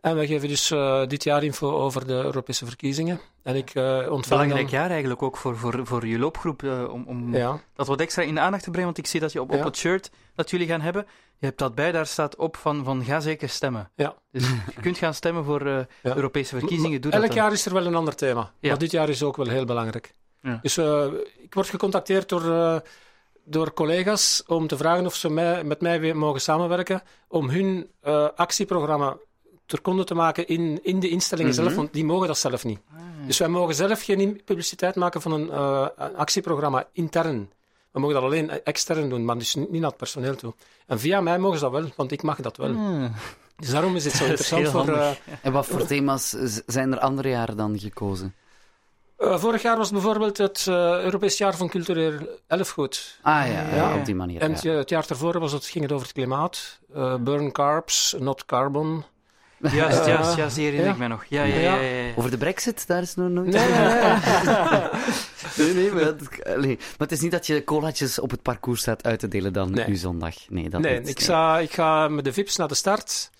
En 0.00 0.14
wij 0.14 0.26
geven 0.26 0.48
dus 0.48 0.70
eh, 0.70 1.06
dit 1.06 1.24
jaar 1.24 1.42
info 1.44 1.70
over 1.72 2.06
de 2.06 2.12
Europese 2.12 2.66
verkiezingen. 2.66 3.20
En 3.42 3.56
ik 3.56 3.70
eh 3.74 3.84
ontvang 3.84 4.22
Belangrijk 4.28 4.70
dan... 4.70 4.80
jaar 4.80 4.90
eigenlijk 4.90 5.22
ook 5.22 5.36
voor, 5.36 5.56
voor, 5.56 5.80
voor 5.86 6.06
je 6.06 6.18
loopgroep, 6.18 6.62
om, 6.90 7.04
om 7.06 7.36
Ja, 7.36 7.60
dat 7.74 7.86
wat 7.86 8.00
extra 8.00 8.22
in 8.22 8.34
de 8.34 8.40
aandacht 8.40 8.62
te 8.62 8.70
brengen, 8.70 8.86
want 8.86 8.98
ik 8.98 9.06
zie 9.06 9.20
dat 9.20 9.32
je 9.32 9.40
op, 9.40 9.50
op 9.50 9.58
Ja. 9.58 9.64
het 9.64 9.76
shirt 9.76 10.10
dat 10.34 10.50
jullie 10.50 10.66
gaan 10.66 10.80
hebben, 10.80 11.06
je 11.38 11.46
hebt 11.46 11.58
dat 11.58 11.74
bij, 11.74 11.92
daar 11.92 12.06
staat 12.06 12.36
op 12.36 12.56
van, 12.56 12.84
van 12.84 13.04
ga 13.04 13.20
zeker 13.20 13.48
stemmen. 13.48 13.90
Ja. 13.94 14.14
Dus 14.30 14.48
je 14.74 14.80
kunt 14.80 14.98
gaan 14.98 15.14
stemmen 15.14 15.44
voor 15.44 15.66
eh, 15.66 15.78
Ja. 16.02 16.16
Europese 16.16 16.58
verkiezingen, 16.58 17.00
doe 17.00 17.12
Elk 17.12 17.26
dat 17.26 17.34
jaar 17.34 17.52
is 17.52 17.66
er 17.66 17.72
wel 17.72 17.86
een 17.86 17.94
ander 17.94 18.14
thema. 18.14 18.52
Ja. 18.60 18.68
Maar 18.68 18.78
dit 18.78 18.90
jaar 18.90 19.08
is 19.08 19.22
ook 19.22 19.36
wel 19.36 19.46
heel 19.46 19.64
belangrijk. 19.64 20.14
Ja. 20.40 20.58
Dus 20.62 20.76
eh, 20.76 21.06
word 21.54 21.68
gecontacteerd 21.68 22.28
door, 22.28 22.50
eh, 22.52 22.76
door 23.44 23.72
collega's 23.72 24.42
om 24.46 24.66
te 24.66 24.76
vragen 24.76 25.06
of 25.06 25.14
ze 25.14 25.30
mij, 25.30 25.64
met 25.64 25.80
mij 25.80 26.00
weer 26.00 26.16
mogen 26.16 26.40
samenwerken 26.40 27.02
om 27.28 27.48
hun 27.50 27.90
eh, 28.00 28.28
actieprogramma 28.36 29.16
ter 29.66 29.80
konde 29.80 30.04
te 30.04 30.14
maken 30.14 30.46
in, 30.46 30.80
in 30.82 31.00
de 31.00 31.08
instellingen 31.08 31.52
Mhm. 31.52 31.62
zelf, 31.62 31.74
want 31.74 31.92
die 31.92 32.04
mogen 32.04 32.26
dat 32.26 32.38
zelf 32.38 32.64
niet. 32.64 32.78
Ah, 32.92 33.00
Dus 33.26 33.38
wij 33.38 33.48
mogen 33.48 33.74
zelf 33.74 34.02
geen 34.02 34.40
publiciteit 34.44 34.94
maken 34.94 35.20
van 35.20 35.32
een, 35.32 35.50
eh, 35.50 35.86
een 35.96 36.16
actieprogramma 36.16 36.86
intern. 36.92 37.50
We 37.90 38.00
mogen 38.00 38.14
dat 38.14 38.24
alleen 38.24 38.64
extern 38.64 39.08
doen, 39.08 39.24
maar 39.24 39.38
dus 39.38 39.54
niet 39.54 39.70
naar 39.70 39.82
het 39.88 39.96
personeel 39.96 40.34
toe. 40.36 40.54
En 40.86 40.98
via 41.00 41.20
mij 41.20 41.38
mogen 41.38 41.58
ze 41.58 41.64
dat 41.64 41.72
wel, 41.72 41.90
want 41.96 42.12
ik 42.12 42.22
mag 42.22 42.40
dat 42.40 42.56
wel. 42.56 42.74
Ah. 42.74 43.04
Dus 43.56 43.70
daarom 43.70 43.96
is 43.96 44.04
het 44.04 44.12
zo 44.14 44.26
Dat 44.28 44.38
interessant 44.38 44.68
voor... 44.86 45.16
En 45.42 45.52
wat 45.52 45.66
voor 45.66 45.86
thema's 45.86 46.28
zijn 46.66 46.92
er 46.92 46.98
andere 46.98 47.28
jaren 47.28 47.56
dan 47.56 47.78
gekozen? 47.78 48.34
Eh, 49.18 49.38
vorig 49.38 49.62
jaar 49.62 49.76
was 49.76 49.90
bijvoorbeeld 49.90 50.38
het 50.38 50.66
eh, 50.68 50.74
Europees 51.02 51.38
Jaar 51.38 51.56
van 51.56 51.68
Cultureel 51.68 52.12
Erfgoed. 52.46 53.18
Ah 53.22 53.46
ja, 53.46 53.52
ja, 53.52 53.74
Ja. 53.74 53.94
op 53.96 54.04
die 54.04 54.14
manier. 54.14 54.40
En 54.40 54.48
ja. 54.48 54.54
het, 54.54 54.64
eh, 54.64 54.82
jaar 54.84 55.04
daarvoor 55.06 55.38
was 55.38 55.52
het, 55.52 55.66
ging 55.66 55.84
het 55.84 55.92
over 55.92 56.06
het 56.06 56.14
klimaat. 56.16 56.78
Eh, 56.94 57.14
burn 57.16 57.52
carbs, 57.52 58.14
not 58.18 58.44
carbon. 58.46 59.04
Juist, 59.72 60.00
Eh, 60.00 60.06
juist, 60.06 60.36
juist, 60.36 60.54
die 60.54 60.64
herinner 60.64 60.86
ja. 60.88 60.92
ik 60.92 60.98
mij 60.98 61.08
nog. 61.08 61.24
Ja, 61.28 61.42
ja, 61.42 61.54
ja. 61.54 61.74
ja, 61.74 61.80
ja. 61.80 62.12
Over 62.16 62.30
de 62.30 62.38
brexit, 62.38 62.86
daar 62.86 63.02
is 63.02 63.14
nog 63.14 63.28
nooit... 63.30 63.50
Nee, 63.50 63.68
nee, 63.68 63.78
nee. 63.78 63.94
nee, 65.74 65.74
nee, 65.74 65.92
maar, 65.92 66.04
dat- 66.04 66.20
maar 66.66 66.76
het 66.98 67.12
is 67.12 67.20
niet 67.20 67.30
dat 67.30 67.46
je 67.46 67.64
colaatjes 67.64 68.18
op 68.18 68.30
het 68.30 68.42
parcours 68.42 68.80
staat 68.80 69.04
uit 69.04 69.18
te 69.18 69.28
delen 69.28 69.52
dan 69.52 69.70
Nee. 69.70 69.86
nu 69.88 69.96
zondag. 69.96 70.34
Nee, 70.48 70.68
dat 70.70 70.80
nee 70.80 70.98
niet. 70.98 71.08
ik, 71.08 71.20
ga, 71.20 71.58
ik 71.58 71.72
ga 71.72 72.08
met 72.08 72.24
de 72.24 72.32
VIP's 72.32 72.56
naar 72.56 72.68
de 72.68 72.74
start. 72.74 73.30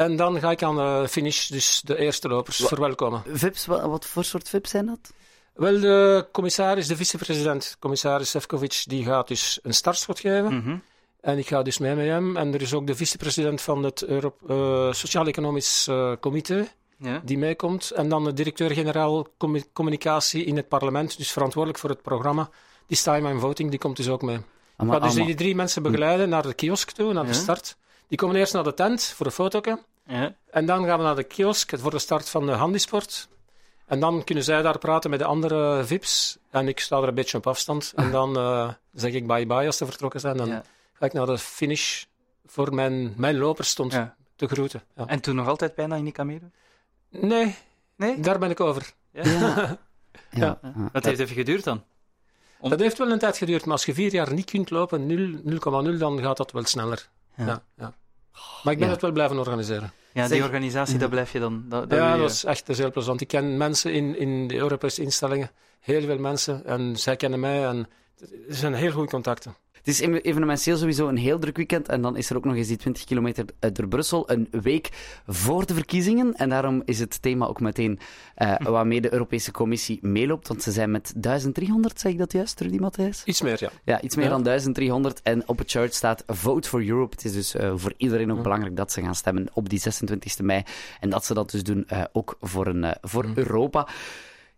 En 0.00 0.16
dan 0.16 0.40
ga 0.40 0.50
ik 0.50 0.62
aan 0.62 0.76
de 0.76 1.06
finish, 1.08 1.46
dus 1.48 1.80
de 1.84 1.96
eerste 1.98 2.28
lopers, 2.28 2.58
Wa- 2.58 2.66
verwelkomen. 2.68 3.22
Vips, 3.26 3.66
wat, 3.66 3.82
wat 3.82 4.06
voor 4.06 4.24
soort 4.24 4.48
vips 4.48 4.70
zijn 4.70 4.86
dat? 4.86 5.12
Wel, 5.54 5.80
de 5.80 6.26
commissaris, 6.32 6.86
de 6.86 6.96
vicepresident, 6.96 7.76
commissaris 7.78 8.30
Sefcovic, 8.30 8.82
die 8.86 9.04
gaat 9.04 9.28
dus 9.28 9.58
een 9.62 9.74
startschot 9.74 10.20
geven. 10.20 10.54
Mhm. 10.56 10.76
En 11.20 11.38
ik 11.38 11.46
ga 11.48 11.62
dus 11.62 11.78
mee 11.78 11.94
met 11.94 12.06
hem. 12.06 12.36
En 12.36 12.54
er 12.54 12.62
is 12.62 12.74
ook 12.74 12.86
de 12.86 12.94
vicepresident 12.94 13.60
van 13.60 13.82
het 13.82 14.02
Euro- 14.02 14.36
eh, 14.48 14.92
Sociaal-Economisch 14.92 15.86
eh, 15.88 16.12
Comité, 16.20 16.68
Ja. 16.96 17.20
die 17.24 17.38
meekomt. 17.38 17.90
En 17.90 18.08
dan 18.08 18.24
de 18.24 18.32
directeur-generaal 18.32 19.26
commu- 19.38 19.64
communicatie 19.72 20.44
in 20.44 20.56
het 20.56 20.68
parlement, 20.68 21.16
dus 21.16 21.32
verantwoordelijk 21.32 21.80
voor 21.80 21.90
het 21.90 22.02
programma. 22.02 22.50
Die 22.86 22.98
Time 23.02 23.28
and 23.30 23.40
Voting, 23.40 23.70
die 23.70 23.78
komt 23.78 23.96
dus 23.96 24.08
ook 24.08 24.22
mee. 24.22 24.36
Ik 24.36 24.42
ga 24.90 24.98
dus 24.98 25.14
die 25.14 25.34
drie 25.34 25.54
mensen 25.54 25.82
begeleiden 25.82 26.28
naar 26.28 26.42
de 26.42 26.54
kiosk 26.54 26.90
toe, 26.90 27.12
naar 27.12 27.26
de 27.26 27.32
start. 27.32 27.76
Die 28.08 28.18
komen 28.18 28.36
eerst 28.36 28.52
naar 28.52 28.64
de 28.64 28.74
tent 28.74 29.02
voor 29.02 29.26
een 29.26 29.32
foto. 29.32 29.60
Ja. 30.10 30.34
En 30.50 30.66
dan 30.66 30.84
gaan 30.84 30.98
we 30.98 31.04
naar 31.04 31.16
de 31.16 31.22
kiosk 31.24 31.78
voor 31.78 31.90
de 31.90 31.98
start 31.98 32.28
van 32.28 32.46
de 32.46 32.52
handisport. 32.52 33.28
En 33.86 34.00
dan 34.00 34.24
kunnen 34.24 34.44
zij 34.44 34.62
daar 34.62 34.78
praten 34.78 35.10
met 35.10 35.18
de 35.18 35.24
andere 35.24 35.84
VIP's. 35.84 36.38
En 36.50 36.68
ik 36.68 36.80
sta 36.80 36.96
er 36.96 37.08
een 37.08 37.14
beetje 37.14 37.36
op 37.36 37.46
afstand. 37.46 37.92
En 37.96 38.10
dan 38.18 38.36
eh, 38.36 38.72
zeg 38.92 39.12
ik 39.12 39.26
bye-bye 39.26 39.66
als 39.66 39.76
ze 39.76 39.84
vertrokken 39.86 40.20
zijn. 40.20 40.36
Dan 40.36 40.48
Ja. 40.48 40.62
ga 40.92 41.06
ik 41.06 41.12
naar 41.12 41.26
de 41.26 41.38
finish 41.38 42.04
voor 42.46 42.74
mijn, 42.74 43.12
mijn 43.16 43.38
loper 43.38 43.64
stond 43.64 43.92
Ja. 43.92 44.16
te 44.36 44.46
groeten. 44.48 44.82
Ja. 44.96 45.06
En 45.06 45.20
toen 45.20 45.34
nog 45.34 45.48
altijd 45.48 45.74
bijna 45.74 45.96
in 45.96 46.04
die 46.04 46.24
meedoen? 46.24 46.52
Nee, 47.10 47.56
Nee? 47.96 48.20
daar 48.20 48.38
ben 48.38 48.50
ik 48.50 48.60
over. 48.60 48.92
Ja. 49.12 49.22
Ja. 49.38 49.56
ja. 49.56 49.78
Ja. 50.30 50.58
ja. 50.62 50.88
Dat 50.92 51.04
heeft 51.04 51.20
even 51.20 51.34
geduurd 51.34 51.64
dan. 51.64 51.84
Om- 52.58 52.70
Dat 52.70 52.80
heeft 52.80 52.98
wel 52.98 53.10
een 53.10 53.18
tijd 53.18 53.36
geduurd, 53.36 53.64
maar 53.64 53.72
als 53.72 53.84
je 53.84 53.94
vier 53.94 54.12
jaar 54.12 54.32
niet 54.32 54.50
kunt 54.50 54.70
lopen, 54.70 55.06
0 55.06 55.92
0,0, 55.92 55.98
dan 55.98 56.20
gaat 56.22 56.36
dat 56.36 56.52
wel 56.52 56.64
sneller. 56.64 57.08
Ja. 57.36 57.62
Maar 58.62 58.72
ik 58.72 58.78
ben 58.78 58.86
Ja. 58.88 58.92
het 58.92 59.02
wel 59.02 59.12
blijven 59.12 59.38
organiseren. 59.38 59.92
Ja, 60.12 60.26
Zeg- 60.26 60.36
die 60.36 60.42
organisatie, 60.46 60.98
daar 60.98 61.08
blijf 61.08 61.32
je 61.32 61.38
dan... 61.38 61.64
Dat, 61.68 61.90
dat 61.90 61.98
ja, 61.98 62.14
je- 62.14 62.20
dat 62.20 62.30
is 62.30 62.44
echt 62.44 62.66
dat 62.66 62.68
is 62.76 62.78
heel 62.82 62.90
plezant. 62.90 63.20
Ik 63.20 63.28
ken 63.28 63.56
mensen 63.56 63.92
in, 63.92 64.18
in 64.18 64.46
de 64.48 64.54
Europese 64.56 65.02
instellingen, 65.02 65.50
heel 65.80 66.00
veel 66.02 66.18
mensen, 66.18 66.64
en 66.64 66.96
zij 66.96 67.16
kennen 67.16 67.40
mij. 67.40 67.64
En 67.66 67.88
er 68.48 68.54
zijn 68.54 68.74
heel 68.74 68.90
goede 68.92 69.08
contacten. 69.10 69.56
Het 69.80 69.88
is 69.88 70.00
em- 70.00 70.14
evenementieel 70.14 70.76
sowieso 70.76 71.08
een 71.08 71.16
heel 71.16 71.38
druk 71.38 71.56
weekend. 71.56 71.88
En 71.88 72.02
dan 72.02 72.16
is 72.16 72.30
er 72.30 72.36
ook 72.36 72.44
nog 72.44 72.54
eens 72.54 72.68
die 72.68 72.76
20 72.76 73.04
kilometer 73.04 73.44
eh, 73.58 73.70
door 73.72 73.88
Brussel. 73.88 74.30
Een 74.30 74.48
week 74.50 74.88
voor 75.26 75.66
de 75.66 75.74
verkiezingen. 75.74 76.34
En 76.34 76.48
daarom 76.48 76.82
is 76.84 76.98
het 76.98 77.22
thema 77.22 77.46
ook 77.46 77.60
meteen 77.60 77.98
eh, 78.34 78.54
waarmee 78.60 79.00
de 79.00 79.12
Europese 79.12 79.50
Commissie 79.50 79.98
meeloopt. 80.02 80.48
Want 80.48 80.62
ze 80.62 80.72
zijn 80.72 80.90
met 80.90 81.12
1300, 81.16 82.00
zeg 82.00 82.12
ik 82.12 82.18
dat 82.18 82.32
juist, 82.32 82.60
Rudy 82.60 82.76
Matthijs? 82.78 83.22
Iets 83.24 83.42
meer, 83.42 83.56
ja. 83.60 83.70
Ja, 83.84 84.00
iets 84.00 84.16
meer 84.16 84.24
Ja. 84.24 84.30
dan 84.30 84.42
1300. 84.42 85.20
En 85.22 85.48
op 85.48 85.58
het 85.58 85.70
chart 85.70 85.94
staat 85.94 86.24
Vote 86.26 86.68
for 86.68 86.86
Europe. 86.88 87.14
Het 87.14 87.24
is 87.24 87.32
dus 87.32 87.54
eh, 87.54 87.72
voor 87.76 87.92
iedereen 87.96 88.30
ook 88.30 88.36
Ja. 88.36 88.42
belangrijk 88.42 88.76
dat 88.76 88.92
ze 88.92 89.00
gaan 89.02 89.14
stemmen 89.14 89.48
op 89.52 89.68
die 89.68 89.80
26e 89.80 90.42
mei. 90.44 90.62
En 91.00 91.10
dat 91.10 91.24
ze 91.24 91.34
dat 91.34 91.50
dus 91.50 91.62
doen 91.62 91.86
ook 92.12 92.36
voor, 92.40 92.66
een, 92.66 92.94
voor 93.00 93.26
Europa. 93.34 93.88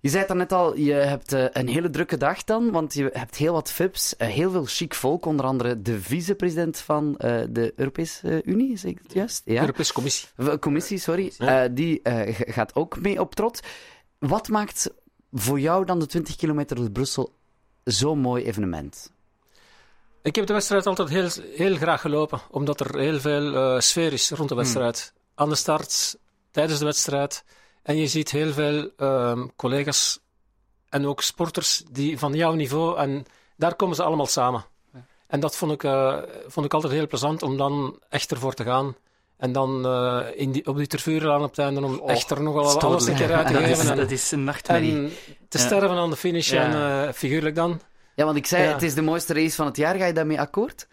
Je 0.03 0.09
zei 0.09 0.19
het 0.19 0.29
daarnet 0.29 0.53
al, 0.53 0.77
je 0.77 0.93
hebt 0.93 1.33
eh, 1.33 1.45
een 1.53 1.69
hele 1.69 1.91
drukke 1.91 2.17
dag 2.17 2.45
dan, 2.45 2.71
want 2.71 2.95
je 2.95 3.11
hebt 3.13 3.37
heel 3.37 3.53
wat 3.53 3.73
VIP's, 3.73 4.17
eh, 4.17 4.29
heel 4.29 4.51
veel 4.51 4.65
chic 4.65 4.95
volk, 4.95 5.27
onder 5.27 5.47
andere 5.47 5.83
de 5.83 6.01
vicepresident 6.01 6.79
van 6.79 7.17
eh, 7.17 7.43
de 7.51 7.73
Europese 7.77 8.43
Unie, 8.45 8.77
zeg 8.77 8.91
ik 8.91 8.99
het 9.03 9.13
juist? 9.13 9.43
Ja. 9.45 9.61
Europese 9.61 9.93
Commissie. 9.93 10.29
Commissie, 10.59 10.99
sorry. 10.99 11.33
Ja. 11.39 11.69
Die 11.69 12.01
gaat 12.47 12.75
ook 12.75 13.01
mee 13.01 13.21
op 13.21 13.35
trot. 13.35 13.61
Wat 14.19 14.49
maakt 14.49 14.91
voor 15.33 15.61
jou 15.61 15.85
dan 15.85 15.99
de 15.99 16.07
20 16.07 16.37
kilometer 16.37 16.77
door 16.77 16.91
Brussel 16.91 17.35
zo'n 17.85 18.19
mooi 18.19 18.45
evenement? 18.45 19.13
Ik 20.23 20.35
heb 20.35 20.47
de 20.47 20.53
wedstrijd 20.53 20.87
altijd 20.87 21.09
heel, 21.09 21.29
heel 21.57 21.77
graag 21.77 22.01
gelopen, 22.01 22.41
omdat 22.51 22.81
er 22.81 22.99
heel 22.99 23.21
veel 23.21 23.81
sfeer 23.81 24.13
is 24.13 24.31
rond 24.31 24.49
de 24.49 24.55
wedstrijd. 24.55 25.13
Aan 25.35 25.49
de 25.49 25.55
start, 25.55 26.19
tijdens 26.51 26.79
de 26.79 26.85
wedstrijd. 26.85 27.45
En 27.83 27.97
je 27.97 28.07
ziet 28.07 28.31
heel 28.31 28.53
veel 28.53 28.91
ehm, 28.97 29.47
collega's 29.57 30.19
en 30.89 31.07
ook 31.07 31.23
sporters 31.23 31.83
die 31.91 32.19
van 32.19 32.33
jouw 32.35 32.53
niveau, 32.53 32.99
en 32.99 33.25
daar 33.57 33.75
komen 33.75 33.97
ze 33.97 34.03
allemaal 34.03 34.27
samen. 34.27 34.65
En 35.27 35.41
dat 35.41 35.57
vond 35.57 35.73
ik, 35.73 35.85
eh, 35.85 36.19
vond 36.47 36.67
ik 36.67 36.75
altijd 36.75 36.93
heel 36.93 37.07
plezant 37.07 37.43
om 37.43 37.57
dan 37.57 38.01
echt 38.09 38.31
ervoor 38.31 38.55
te 38.55 38.65
gaan. 38.65 38.97
En 39.37 39.53
dan 39.53 39.87
eh, 39.87 40.21
in 40.35 40.53
die, 40.53 40.67
op 40.67 40.77
die 40.77 40.87
tervuurlaan 40.87 41.43
op 41.43 41.49
het 41.51 41.59
einde 41.59 41.83
om 41.85 41.99
Oh, 41.99 42.11
echt 42.11 42.31
er 42.31 42.43
nog 42.43 42.55
wel 42.55 42.81
alles 42.81 43.07
een 43.07 43.15
keer 43.15 43.33
uit 43.35 43.47
te 43.47 43.53
dat, 43.53 43.63
geven. 43.63 43.83
is, 43.85 43.89
en, 43.91 43.97
dat 43.97 44.11
is 44.11 44.31
een 44.31 44.45
nachtmerrie. 44.45 44.93
en 44.97 45.13
te 45.49 45.59
Ja. 45.59 45.65
sterven 45.65 45.91
aan 45.97 46.11
de 46.11 46.17
finish, 46.17 46.51
Ja. 46.51 46.63
en 46.63 47.07
eh, 47.09 47.13
figuurlijk 47.15 47.55
dan. 47.55 47.81
Ja, 48.15 48.25
want 48.25 48.37
ik 48.37 48.47
zei, 48.47 48.63
Ja. 48.65 48.73
het 48.73 48.83
is 48.83 48.95
de 48.95 49.03
mooiste 49.03 49.35
race 49.35 49.55
van 49.57 49.67
het 49.67 49.77
jaar. 49.77 49.95
Ga 49.97 50.05
je 50.07 50.13
daarmee 50.13 50.41
akkoord? 50.41 50.87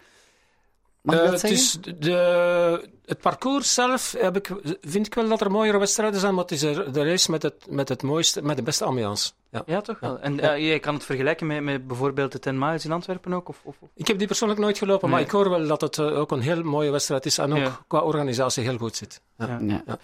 Mag 1.01 1.15
ik 1.15 1.22
Eh, 1.22 1.32
dat 1.32 1.41
het, 1.41 1.51
is 1.51 1.77
de, 1.98 2.89
het 3.06 3.20
parcours 3.20 3.74
zelf 3.74 4.15
heb 4.18 4.36
ik, 4.36 4.50
vind 4.82 5.06
ik 5.06 5.13
wel 5.13 5.27
dat 5.27 5.41
er 5.41 5.51
mooiere 5.51 5.77
wedstrijden 5.77 6.20
zijn, 6.20 6.34
maar 6.34 6.44
het 6.44 6.51
is 6.51 6.62
er- 6.62 6.94
de 6.94 7.03
race 7.03 7.32
met, 7.32 7.44
het, 7.44 7.65
met, 7.70 7.89
het 7.89 8.03
mooiste, 8.03 8.41
met 8.41 8.58
de 8.58 8.63
beste 8.63 8.86
ambiance. 8.86 9.32
Ja. 9.51 9.63
Ja, 9.65 9.82
toch 9.82 9.98
Ja. 10.01 10.08
wel. 10.08 10.20
En 10.20 10.36
Ja. 10.36 10.53
eh, 10.56 10.72
je 10.74 10.79
kan 10.79 10.94
het 10.94 11.03
vergelijken 11.03 11.48
met, 11.48 11.63
met 11.63 11.88
bijvoorbeeld 11.88 12.32
de 12.32 12.39
10 12.39 12.58
miles 12.60 12.86
in 12.86 12.91
Antwerpen 12.91 13.34
ook? 13.34 13.50
Of, 13.50 13.62
of, 13.63 13.75
Ik 13.96 14.08
heb 14.08 14.18
die 14.18 14.27
persoonlijk 14.27 14.60
nooit 14.60 14.77
gelopen, 14.77 15.10
maar 15.10 15.22
ik 15.22 15.32
hoor 15.32 15.50
wel 15.50 15.68
dat 15.68 15.82
het 15.82 15.98
eh, 15.98 16.20
ook 16.20 16.32
een 16.32 16.41
heel 16.41 16.63
mooie 16.63 16.91
wedstrijd 16.91 17.25
is 17.25 17.38
en 17.38 17.51
ook 17.51 17.58
Ja. 17.58 17.79
qua 17.88 18.00
organisatie 18.01 18.63
heel 18.63 18.77
goed 18.77 18.96
zit. 18.96 19.22
Ja. 19.38 19.60
Ja. 19.62 20.00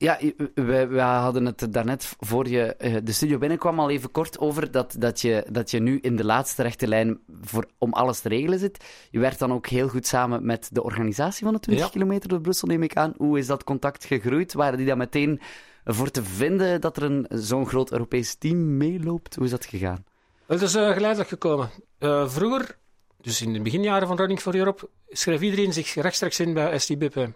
Ja. 0.00 0.18
Wij 0.88 1.04
hadden 1.04 1.46
het 1.46 1.66
daarnet 1.70 2.14
voor 2.18 2.48
je 2.48 2.74
eh, 2.76 2.96
de 3.04 3.12
studio 3.12 3.38
binnenkwam 3.38 3.80
al 3.80 3.90
even 3.90 4.10
kort 4.10 4.38
over 4.38 4.70
dat, 4.70 4.94
dat, 4.98 5.20
je, 5.20 5.46
dat 5.50 5.70
je 5.70 5.80
nu 5.80 5.98
in 6.00 6.16
de 6.16 6.24
laatste 6.24 6.62
rechte 6.62 6.86
lijn 6.88 7.18
voor, 7.42 7.66
om 7.78 7.92
alles 7.92 8.20
te 8.20 8.28
regelen 8.28 8.58
zit. 8.58 8.84
Je 9.10 9.18
werkt 9.18 9.38
dan 9.38 9.52
ook 9.52 9.66
heel 9.66 9.88
goed 9.88 10.06
samen 10.06 10.46
met 10.46 10.68
de 10.72 10.82
organisatie 10.82 11.44
van 11.44 11.52
de 11.54 11.60
20 11.60 11.84
Ja. 11.84 11.90
kilometer 11.90 12.28
door 12.28 12.40
Brussel, 12.40 12.68
neem 12.68 12.82
ik 12.82 12.96
aan. 12.96 13.14
Hoe 13.16 13.38
is 13.38 13.46
dat 13.46 13.64
contact 13.64 14.04
gegroeid? 14.04 14.52
Waren 14.52 14.78
die 14.78 14.86
dan 14.86 14.98
meteen 14.98 15.40
voor 15.84 16.10
te 16.10 16.22
vinden 16.24 16.80
dat 16.80 16.96
er 16.96 17.02
een 17.02 17.26
zo'n 17.28 17.66
groot 17.66 17.92
Europees 17.92 18.34
team 18.34 18.76
meeloopt? 18.76 19.34
Hoe 19.34 19.44
is 19.44 19.50
dat 19.50 19.64
gegaan? 19.66 20.04
Het 20.46 20.62
is 20.62 20.74
eh, 20.74 20.90
geleidelijk 20.92 21.28
gekomen. 21.28 21.70
Eh, 21.98 22.28
vroeger, 22.28 22.76
dus 23.20 23.42
in 23.42 23.52
de 23.52 23.60
beginjaren 23.60 24.08
van 24.08 24.16
Running 24.16 24.40
for 24.40 24.54
Europe, 24.54 24.88
schreef 25.08 25.40
iedereen 25.40 25.72
zich 25.72 25.94
rechtstreeks 25.94 26.40
in 26.40 26.54
bij 26.54 26.78
STBP. 26.78 27.28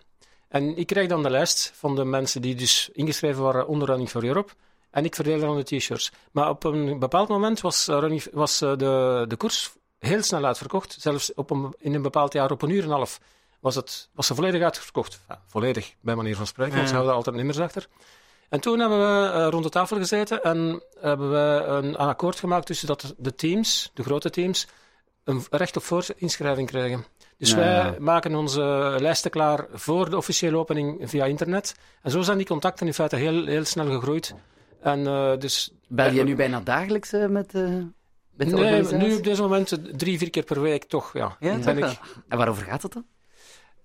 En 0.54 0.76
ik 0.76 0.86
kreeg 0.86 1.08
dan 1.08 1.22
de 1.22 1.30
lijst 1.30 1.72
van 1.74 1.94
de 1.94 2.04
mensen 2.04 2.42
die 2.42 2.54
dus 2.54 2.88
ingeschreven 2.92 3.42
waren 3.42 3.66
onder 3.66 3.88
Running 3.88 4.08
for 4.10 4.24
Europe. 4.24 4.52
En 4.90 5.04
ik 5.04 5.14
verdeelde 5.14 5.44
dan 5.46 5.56
de 5.56 5.62
t-shirts. 5.76 6.12
Maar 6.32 6.48
op 6.48 6.64
een 6.64 6.98
bepaald 6.98 7.28
moment 7.28 7.60
was, 7.60 7.88
eh, 7.88 7.98
running, 7.98 8.26
was 8.32 8.60
eh, 8.60 8.76
de, 8.76 9.24
de 9.28 9.36
koers 9.36 9.72
heel 9.98 10.22
snel 10.22 10.44
uitverkocht. 10.44 10.96
Zelfs 11.00 11.34
op 11.34 11.50
een, 11.50 11.74
in 11.78 11.94
een 11.94 12.02
bepaald 12.02 12.32
jaar, 12.32 12.50
op 12.50 12.62
een 12.62 12.70
uur 12.70 12.82
en 12.82 12.88
een 12.88 12.94
half, 12.94 13.20
was, 13.60 13.74
het, 13.74 14.08
was 14.12 14.26
ze 14.26 14.34
volledig 14.34 14.62
uitverkocht. 14.62 15.20
Ja, 15.28 15.42
volledig, 15.46 15.94
bij 16.00 16.14
manier 16.14 16.36
van 16.36 16.46
spreken, 16.46 16.74
want 16.74 16.88
ze 16.88 16.90
Ja. 16.94 16.96
houden 17.00 17.16
altijd 17.16 17.36
nummers 17.36 17.58
achter. 17.58 17.86
En 18.48 18.60
toen 18.60 18.78
hebben 18.78 18.98
we 18.98 19.28
eh, 19.30 19.46
rond 19.50 19.64
de 19.64 19.70
tafel 19.70 19.96
gezeten 19.96 20.42
en 20.42 20.82
hebben 21.00 21.30
we 21.30 21.64
een, 21.66 21.84
een 21.84 21.96
akkoord 21.96 22.38
gemaakt 22.38 22.66
tussen 22.66 22.86
dat 22.86 23.14
de 23.18 23.34
teams, 23.34 23.90
de 23.94 24.02
grote 24.02 24.30
teams, 24.30 24.66
een 25.24 25.44
recht 25.50 25.76
op 25.76 25.82
voorinschrijving 25.82 26.68
krijgen. 26.68 27.04
Dus 27.38 27.54
wij 27.54 27.96
maken 27.98 28.34
onze 28.34 28.96
lijsten 28.98 29.30
klaar 29.30 29.66
voor 29.72 30.10
de 30.10 30.16
officiële 30.16 30.56
opening 30.56 31.10
via 31.10 31.24
internet. 31.24 31.74
En 32.02 32.10
zo 32.10 32.22
zijn 32.22 32.38
die 32.38 32.46
contacten 32.46 32.86
in 32.86 32.94
feite 32.94 33.16
heel, 33.16 33.46
heel 33.46 33.64
snel 33.64 33.86
gegroeid. 33.86 34.34
En 34.80 35.06
eh, 35.06 35.38
dus... 35.38 35.72
Bel 35.88 36.12
je 36.12 36.24
nu 36.24 36.36
bijna 36.36 36.60
dagelijks 36.60 37.12
eh, 37.12 37.26
met, 37.26 37.54
eh, 37.54 37.62
met 38.36 38.50
de 38.50 38.56
Nee, 38.56 38.82
nu 38.92 39.14
op 39.16 39.24
dit 39.24 39.38
moment 39.38 39.98
drie, 39.98 40.18
vier 40.18 40.30
keer 40.30 40.42
per 40.42 40.60
week 40.60 40.84
toch, 40.84 41.12
ja. 41.12 41.36
Ja, 41.40 41.58
Ben 41.58 41.78
toch 41.80 41.90
ik. 41.90 41.98
En 42.28 42.36
waarover 42.36 42.64
gaat 42.64 42.82
het 42.82 42.92
dan? 42.92 43.04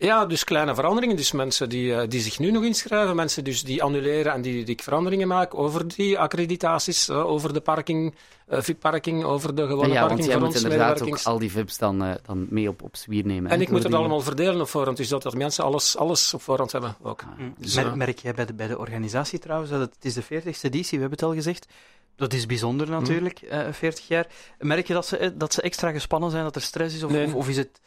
Ja, 0.01 0.25
dus 0.25 0.43
kleine 0.43 0.75
veranderingen. 0.75 1.15
Dus 1.15 1.31
mensen 1.31 1.69
die, 1.69 1.93
eh, 1.95 2.07
die 2.09 2.19
zich 2.21 2.39
nu 2.39 2.51
nog 2.51 2.63
inschrijven, 2.63 3.15
mensen 3.15 3.43
dus 3.43 3.63
die 3.63 3.83
annuleren 3.83 4.33
en 4.33 4.41
die, 4.41 4.53
die 4.63 4.73
ik 4.75 4.83
veranderingen 4.83 5.27
maak 5.27 5.53
over 5.55 5.87
die 5.95 6.19
accreditaties, 6.19 7.09
eh, 7.09 7.25
over 7.25 7.53
de 7.53 7.59
parking, 7.61 8.15
eh 8.47 8.61
VIP-parking, 8.61 9.23
over 9.23 9.55
de 9.55 9.67
gewone 9.67 9.87
ja, 9.87 9.93
want 9.93 10.07
parking 10.07 10.23
jij 10.27 10.31
voor 10.37 10.45
moet 10.45 10.53
ons 10.55 10.63
inderdaad 10.63 11.01
ook 11.01 11.19
al 11.23 11.39
die 11.39 11.51
VIP's 11.51 11.77
dan, 11.77 12.03
eh, 12.03 12.11
dan 12.25 12.47
mee 12.49 12.69
op, 12.69 12.81
op 12.83 12.95
zwier 12.95 13.25
nemen. 13.25 13.49
hè, 13.49 13.55
En 13.55 13.61
ik 13.61 13.69
moet 13.69 13.79
het 13.83 13.87
die- 13.87 13.97
allemaal 13.97 14.21
verdelen 14.21 14.61
op 14.61 14.67
voorhand, 14.69 14.97
dus 14.97 15.07
dat, 15.07 15.21
dat 15.23 15.33
mensen 15.35 15.63
alles, 15.63 15.97
alles 15.97 16.33
op 16.33 16.41
voorhand 16.41 16.71
hebben 16.71 16.95
ook. 17.01 17.21
Hm. 17.37 17.43
Dus, 17.57 17.75
Mer- 17.75 17.85
eh, 17.85 17.93
merk 17.93 18.19
jij 18.19 18.33
bij 18.33 18.45
de, 18.45 18.53
bij 18.53 18.67
de 18.67 18.77
organisatie 18.77 19.39
trouwens 19.39 19.71
dat 19.71 19.79
het, 19.79 19.93
het 19.95 20.05
is 20.05 20.13
de 20.13 20.23
40ste 20.23 20.67
editie, 20.67 20.97
we 20.99 21.01
hebben 21.05 21.19
het 21.19 21.23
al 21.27 21.33
gezegd. 21.33 21.67
Dat 22.15 22.33
is 22.33 22.45
bijzonder 22.45 22.87
Hm. 22.87 22.93
natuurlijk, 22.93 23.39
eh 23.41 23.67
40 23.71 24.07
jaar. 24.07 24.27
Merk 24.59 24.87
je 24.87 24.93
dat 24.93 25.05
ze, 25.05 25.33
dat 25.37 25.53
ze 25.53 25.61
extra 25.61 25.91
gespannen 25.91 26.31
zijn, 26.31 26.43
dat 26.43 26.55
er 26.55 26.61
stress 26.61 26.95
is, 26.95 27.03
of, 27.03 27.11
Nee. 27.11 27.25
of, 27.25 27.33
of 27.33 27.49
is 27.49 27.57
het 27.57 27.79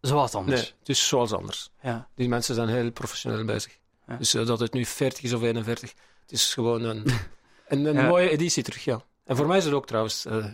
zoals 0.00 0.34
anders? 0.34 0.60
Nee, 0.60 0.72
het 0.78 0.88
is 0.88 1.08
zoals 1.08 1.32
anders. 1.32 1.70
Ja. 1.82 2.08
Die 2.14 2.28
mensen 2.28 2.54
zijn 2.54 2.68
heel 2.68 2.90
professioneel 2.90 3.44
bezig. 3.44 3.78
Ja. 4.06 4.16
Dus 4.16 4.34
eh, 4.34 4.46
dat 4.46 4.60
het 4.60 4.72
nu 4.72 4.84
40 4.84 5.22
is 5.22 5.32
of 5.32 5.42
41, 5.42 5.90
het 6.22 6.32
is 6.32 6.54
gewoon 6.54 6.82
een, 6.82 7.04
een, 7.68 7.84
een 7.84 7.94
Ja. 7.94 8.06
mooie 8.08 8.30
editie 8.30 8.62
terug, 8.62 8.84
ja. 8.84 9.00
En 9.24 9.36
voor 9.36 9.46
mij 9.46 9.58
is 9.58 9.64
het 9.64 9.74
ook 9.74 9.86
trouwens, 9.86 10.24
eh, 10.26 10.44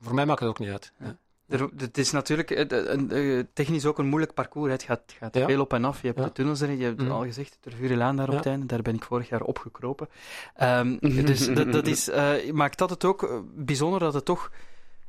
voor 0.00 0.14
mij 0.14 0.26
maakt 0.26 0.40
het 0.40 0.48
ook 0.48 0.58
niet 0.58 0.70
uit. 0.70 0.92
Ja. 0.98 1.16
Er, 1.48 1.68
het 1.76 1.98
is 1.98 2.10
natuurlijk 2.10 2.50
eh, 2.50 2.64
een, 2.68 3.48
technisch 3.52 3.86
ook 3.86 3.98
een 3.98 4.06
moeilijk 4.06 4.34
parcours. 4.34 4.72
Het 4.72 4.82
gaat, 4.82 5.02
gaat 5.18 5.34
Ja. 5.34 5.46
veel 5.46 5.60
op 5.60 5.72
en 5.72 5.84
af. 5.84 6.00
Je 6.00 6.06
hebt 6.06 6.18
Ja. 6.18 6.24
de 6.24 6.32
tunnels 6.32 6.60
erin. 6.60 6.78
Je 6.78 6.84
hebt 6.84 7.00
Mhm. 7.00 7.10
al 7.10 7.22
gezegd, 7.24 7.58
de 7.60 7.70
Vurelaan 7.70 8.16
daar 8.16 8.26
op 8.26 8.30
Ja. 8.32 8.36
het 8.38 8.46
einde. 8.46 8.66
Daar 8.66 8.82
ben 8.82 8.94
ik 8.94 9.02
vorig 9.02 9.28
jaar 9.28 9.42
opgekropen. 9.42 10.08
Ehm 10.54 10.96
dus 11.00 11.46
dat, 11.54 11.72
dat 11.72 11.86
is, 11.86 12.10
maakt 12.52 12.78
dat 12.78 12.90
het 12.90 13.04
ook 13.04 13.42
bijzonder 13.54 14.00
dat 14.00 14.14
het 14.14 14.24
toch... 14.24 14.50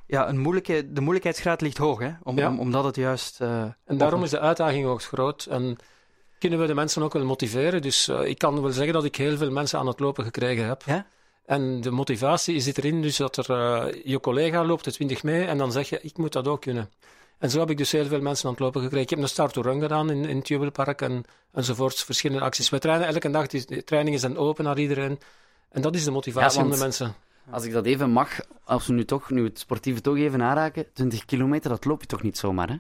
Ja, 0.08 0.28
een 0.30 0.38
moeilijke, 0.40 0.92
de 0.94 1.02
moeilijkheidsgraad 1.02 1.62
ligt 1.62 1.78
hoog, 1.78 2.00
hè? 2.00 2.12
Om, 2.24 2.38
Ja. 2.38 2.48
om, 2.48 2.60
omdat 2.60 2.84
het 2.84 2.96
juist... 2.96 3.42
eh, 3.42 3.62
En 3.86 3.98
daarom 3.98 4.24
is 4.24 4.30
de 4.30 4.40
uitdaging 4.40 4.86
ook 4.86 5.02
groot. 5.04 5.46
En 5.50 5.78
kunnen 6.40 6.60
we 6.60 6.66
de 6.68 6.74
mensen 6.74 7.04
ook 7.04 7.14
wel 7.14 7.26
motiveren. 7.26 7.82
Dus 7.82 8.08
eh, 8.08 8.26
ik 8.26 8.38
kan 8.38 8.62
wel 8.62 8.72
zeggen 8.72 8.94
dat 8.94 9.04
ik 9.06 9.16
heel 9.16 9.38
veel 9.38 9.52
mensen 9.52 9.80
aan 9.80 9.88
het 9.88 10.00
lopen 10.00 10.24
gekregen 10.24 10.66
heb. 10.66 10.82
Ja? 10.86 11.06
En 11.46 11.82
de 11.82 11.92
motivatie 11.92 12.60
zit 12.60 12.78
erin, 12.78 13.02
dus 13.02 13.18
dat 13.18 13.38
er 13.38 13.50
eh, 13.52 14.02
je 14.04 14.20
collega 14.20 14.66
loopt 14.66 14.84
de 14.84 14.92
20 14.92 15.24
mee 15.24 15.46
en 15.46 15.58
dan 15.58 15.72
zeg 15.72 15.90
je, 15.90 16.00
ik 16.02 16.18
moet 16.18 16.34
dat 16.34 16.48
ook 16.48 16.62
kunnen. 16.62 16.90
En 17.38 17.50
zo 17.50 17.60
heb 17.60 17.70
ik 17.70 17.78
dus 17.78 17.92
heel 17.92 18.06
veel 18.06 18.22
mensen 18.22 18.46
aan 18.46 18.52
het 18.52 18.60
lopen 18.62 18.82
gekregen. 18.82 19.04
Ik 19.04 19.10
heb 19.10 19.20
een 19.20 19.28
start 19.30 19.54
to 19.54 19.62
run 19.62 19.82
gedaan 19.82 20.10
in, 20.12 20.26
in 20.26 20.38
het 20.38 20.48
Jubelpark 20.48 21.02
en, 21.02 21.24
enzovoorts, 21.52 22.04
verschillende 22.04 22.44
acties. 22.44 22.70
We 22.70 22.80
trainen 22.80 23.08
elke 23.08 23.30
dag, 23.30 23.48
die, 23.48 23.66
die 23.66 23.84
trainingen 23.84 24.20
zijn 24.20 24.38
open 24.38 24.64
naar 24.64 24.80
iedereen. 24.80 25.20
En 25.70 25.82
dat 25.82 25.96
is 25.96 26.04
de 26.04 26.12
motivatie 26.12 26.60
Ja, 26.60 26.66
van 26.68 26.76
de 26.78 26.84
mensen. 26.84 27.16
Als 27.52 27.64
ik 27.66 27.72
dat 27.72 27.86
even 27.86 28.10
mag, 28.12 28.40
als 28.64 28.88
we 28.88 28.94
nu 28.94 29.06
toch 29.06 29.30
nu 29.30 29.44
het 29.44 29.60
sportieve 29.60 30.02
toch 30.02 30.18
even 30.18 30.42
aanraken, 30.42 30.86
20 30.94 31.26
kilometer, 31.26 31.70
dat 31.70 31.86
loop 31.86 32.02
je 32.02 32.08
toch 32.08 32.22
niet 32.22 32.38
zomaar, 32.38 32.70
hè? 32.70 32.76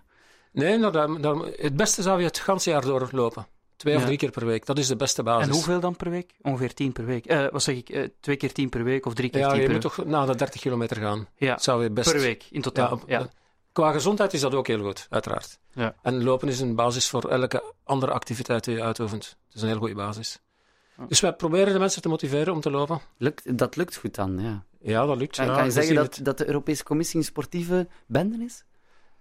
Nee, 0.52 0.78
nou, 0.78 0.92
daar, 0.92 1.22
daar- 1.22 1.36
het 1.56 1.76
beste 1.76 2.02
zou 2.02 2.20
je 2.20 2.26
het 2.26 2.40
ganse 2.40 2.70
jaar 2.70 2.82
doorlopen. 2.82 3.48
Twee 3.76 3.94
of 3.96 4.00
Ja. 4.00 4.06
drie 4.06 4.18
keer 4.18 4.32
per 4.32 4.46
week. 4.46 4.66
Dat 4.66 4.78
is 4.78 4.88
de 4.88 4.96
beste 4.96 5.24
basis. 5.24 5.48
En 5.48 5.54
hoeveel 5.54 5.80
dan 5.80 5.96
per 5.96 6.10
week? 6.10 6.34
Ongeveer 6.42 6.74
tien 6.74 6.92
per 6.92 7.06
week. 7.06 7.26
Eh, 7.26 7.46
wat 7.52 7.64
zeg 7.64 7.76
ik? 7.76 7.90
eh, 7.90 8.08
twee 8.20 8.36
keer 8.36 8.54
tien 8.54 8.70
per 8.70 8.84
week 8.84 9.06
of 9.06 9.14
drie 9.14 9.30
keer 9.30 9.40
Ja, 9.40 9.48
tien 9.50 9.58
je 9.60 9.64
per 9.66 9.74
moet 9.74 9.84
week? 9.84 9.94
toch 9.94 10.06
na 10.06 10.26
de 10.26 10.36
30 10.36 10.62
kilometer 10.62 10.98
gaan. 10.98 11.28
Ja, 11.36 11.58
Zou 11.58 11.84
je 11.84 11.90
best... 11.92 12.12
per 12.12 12.20
week 12.22 12.46
in 12.52 12.62
totaal. 12.62 12.98
Ja, 13.06 13.18
Ja, 13.18 13.22
op- 13.24 13.32
Qua 13.72 13.92
gezondheid 13.92 14.34
is 14.34 14.42
dat 14.42 14.54
ook 14.56 14.68
heel 14.68 14.84
goed, 14.84 15.08
uiteraard. 15.10 15.60
Ja. 15.74 15.96
En 16.02 16.24
lopen 16.24 16.48
is 16.48 16.60
een 16.60 16.76
basis 16.76 17.10
voor 17.10 17.30
elke 17.30 17.74
andere 17.84 18.12
activiteit 18.12 18.64
die 18.64 18.76
je 18.76 18.84
uitoefent. 18.84 19.26
Het 19.48 19.56
is 19.56 19.62
een 19.62 19.68
heel 19.68 19.78
goede 19.78 19.96
basis. 19.96 20.40
Dus 21.08 21.20
wij 21.20 21.34
proberen 21.34 21.74
de 21.74 21.80
mensen 21.80 22.02
te 22.02 22.10
motiveren 22.10 22.54
om 22.54 22.62
te 22.62 22.72
lopen. 22.72 23.00
Lukt, 23.18 23.58
dat 23.58 23.76
lukt 23.76 23.96
goed 23.96 24.16
dan, 24.16 24.40
ja. 24.40 24.64
Ja, 24.80 25.06
dat 25.06 25.18
lukt. 25.18 25.36
Kan, 25.36 25.46
ja, 25.46 25.56
kan 25.56 25.66
je 25.66 25.72
zeggen 25.72 25.96
dat, 25.96 26.16
het. 26.16 26.26
dat 26.26 26.38
de 26.38 26.48
Europese 26.48 26.84
Commissie 26.84 27.20
een 27.20 27.26
sportieve 27.26 27.88
bende 28.08 28.44
is? 28.44 28.64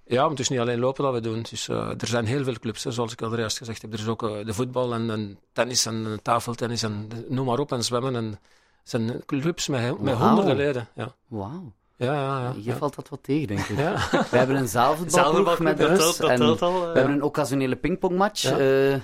Ja, 0.08 0.20
maar 0.20 0.30
het 0.30 0.38
is 0.38 0.48
niet 0.48 0.58
alleen 0.58 0.78
lopen 0.78 1.04
dat 1.04 1.12
we 1.12 1.20
doen. 1.20 1.44
Dus, 1.50 1.68
eh, 1.68 1.88
er 1.88 2.06
zijn 2.06 2.26
heel 2.26 2.44
veel 2.44 2.58
clubs, 2.60 2.84
hè, 2.84 2.90
zoals 2.90 3.12
ik 3.12 3.22
al 3.22 3.38
juist 3.38 3.58
gezegd 3.58 3.82
heb. 3.82 3.92
Er 3.92 3.98
is 3.98 4.06
ook 4.06 4.22
eh, 4.22 4.44
de 4.44 4.54
voetbal 4.54 4.94
en, 4.94 5.10
en 5.10 5.38
tennis 5.52 5.86
en, 5.86 6.06
eh, 6.06 6.12
tafeltennis 6.22 6.82
en 6.82 7.08
noem 7.28 7.46
maar 7.46 7.58
op 7.58 7.72
en 7.72 7.84
zwemmen. 7.84 8.16
En 8.16 8.24
het 8.24 8.38
zijn 8.82 9.22
clubs 9.26 9.68
met, 9.68 10.00
met 10.00 10.14
honderden 10.14 10.56
leden. 10.56 10.88
Ja, 10.94 11.14
Wauw. 11.28 11.72
ja, 11.96 12.12
ja. 12.12 12.42
ja, 12.42 12.52
Hier 12.52 12.64
ja. 12.64 12.76
valt 12.76 12.94
dat 12.96 13.08
wat 13.08 13.22
tegen, 13.22 13.46
denk 13.46 13.66
ik. 13.66 13.78
Ja. 13.78 14.08
We 14.30 14.36
hebben 14.36 14.56
een 14.56 14.68
zaalvoetbalploeg 14.68 15.58
met 15.58 15.78
dat 15.78 15.90
ons 15.90 15.98
telt, 15.98 16.18
dat 16.18 16.30
en 16.30 16.36
telt 16.36 16.62
al. 16.62 16.80
we 16.80 16.98
hebben 16.98 17.14
een 17.14 17.22
occasionele 17.22 17.76
pingpongmatch 17.76 18.42
Ja. 18.42 19.00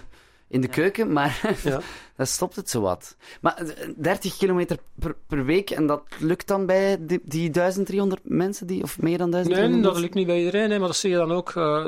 Eh, 0.53 0.57
in 0.57 0.61
de 0.61 0.69
keuken, 0.69 1.13
maar 1.13 1.41
Ja. 1.65 1.81
dan 2.17 2.27
stopt 2.27 2.57
het 2.57 2.71
zowat. 2.71 3.17
Maar 3.41 3.57
eh, 3.57 3.89
30 3.97 4.37
kilometer 4.37 4.79
per, 4.99 5.17
per 5.27 5.45
week, 5.45 5.71
en 5.71 5.87
dat 5.87 6.03
lukt 6.19 6.47
dan 6.47 6.67
bij 6.67 6.97
die, 7.07 7.21
die 7.25 7.51
1300 7.51 8.21
mensen, 8.25 8.67
die, 8.67 8.83
of 8.83 8.99
meer 9.01 9.19
dan 9.19 9.31
1300 9.31 9.83
Nee, 9.83 9.93
dat 9.93 10.01
lukt 10.03 10.15
niet 10.15 10.27
bij 10.27 10.39
iedereen, 10.39 10.71
hè, 10.71 10.79
maar 10.79 10.89
dat 10.89 10.97
zie 10.97 11.11
je 11.11 11.17
dan 11.17 11.33
ook 11.33 11.51
eh, 11.51 11.85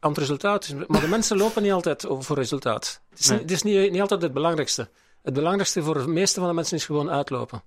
aan 0.00 0.10
het 0.10 0.18
resultaat. 0.18 0.74
Maar 0.86 1.00
de 1.00 1.08
mensen 1.16 1.36
lopen 1.36 1.62
niet 1.62 1.72
altijd 1.72 2.04
voor 2.08 2.36
resultaat. 2.36 3.02
Het 3.10 3.18
is, 3.18 3.28
Nee. 3.28 3.38
het 3.38 3.50
is 3.50 3.62
niet, 3.62 3.90
niet 3.90 4.00
altijd 4.00 4.22
het 4.22 4.32
belangrijkste. 4.32 4.88
Het 5.22 5.34
belangrijkste 5.34 5.82
voor 5.82 5.94
de 5.98 6.06
meeste 6.08 6.40
van 6.40 6.48
de 6.48 6.54
mensen 6.54 6.76
is 6.76 6.84
gewoon 6.84 7.10
uitlopen 7.10 7.62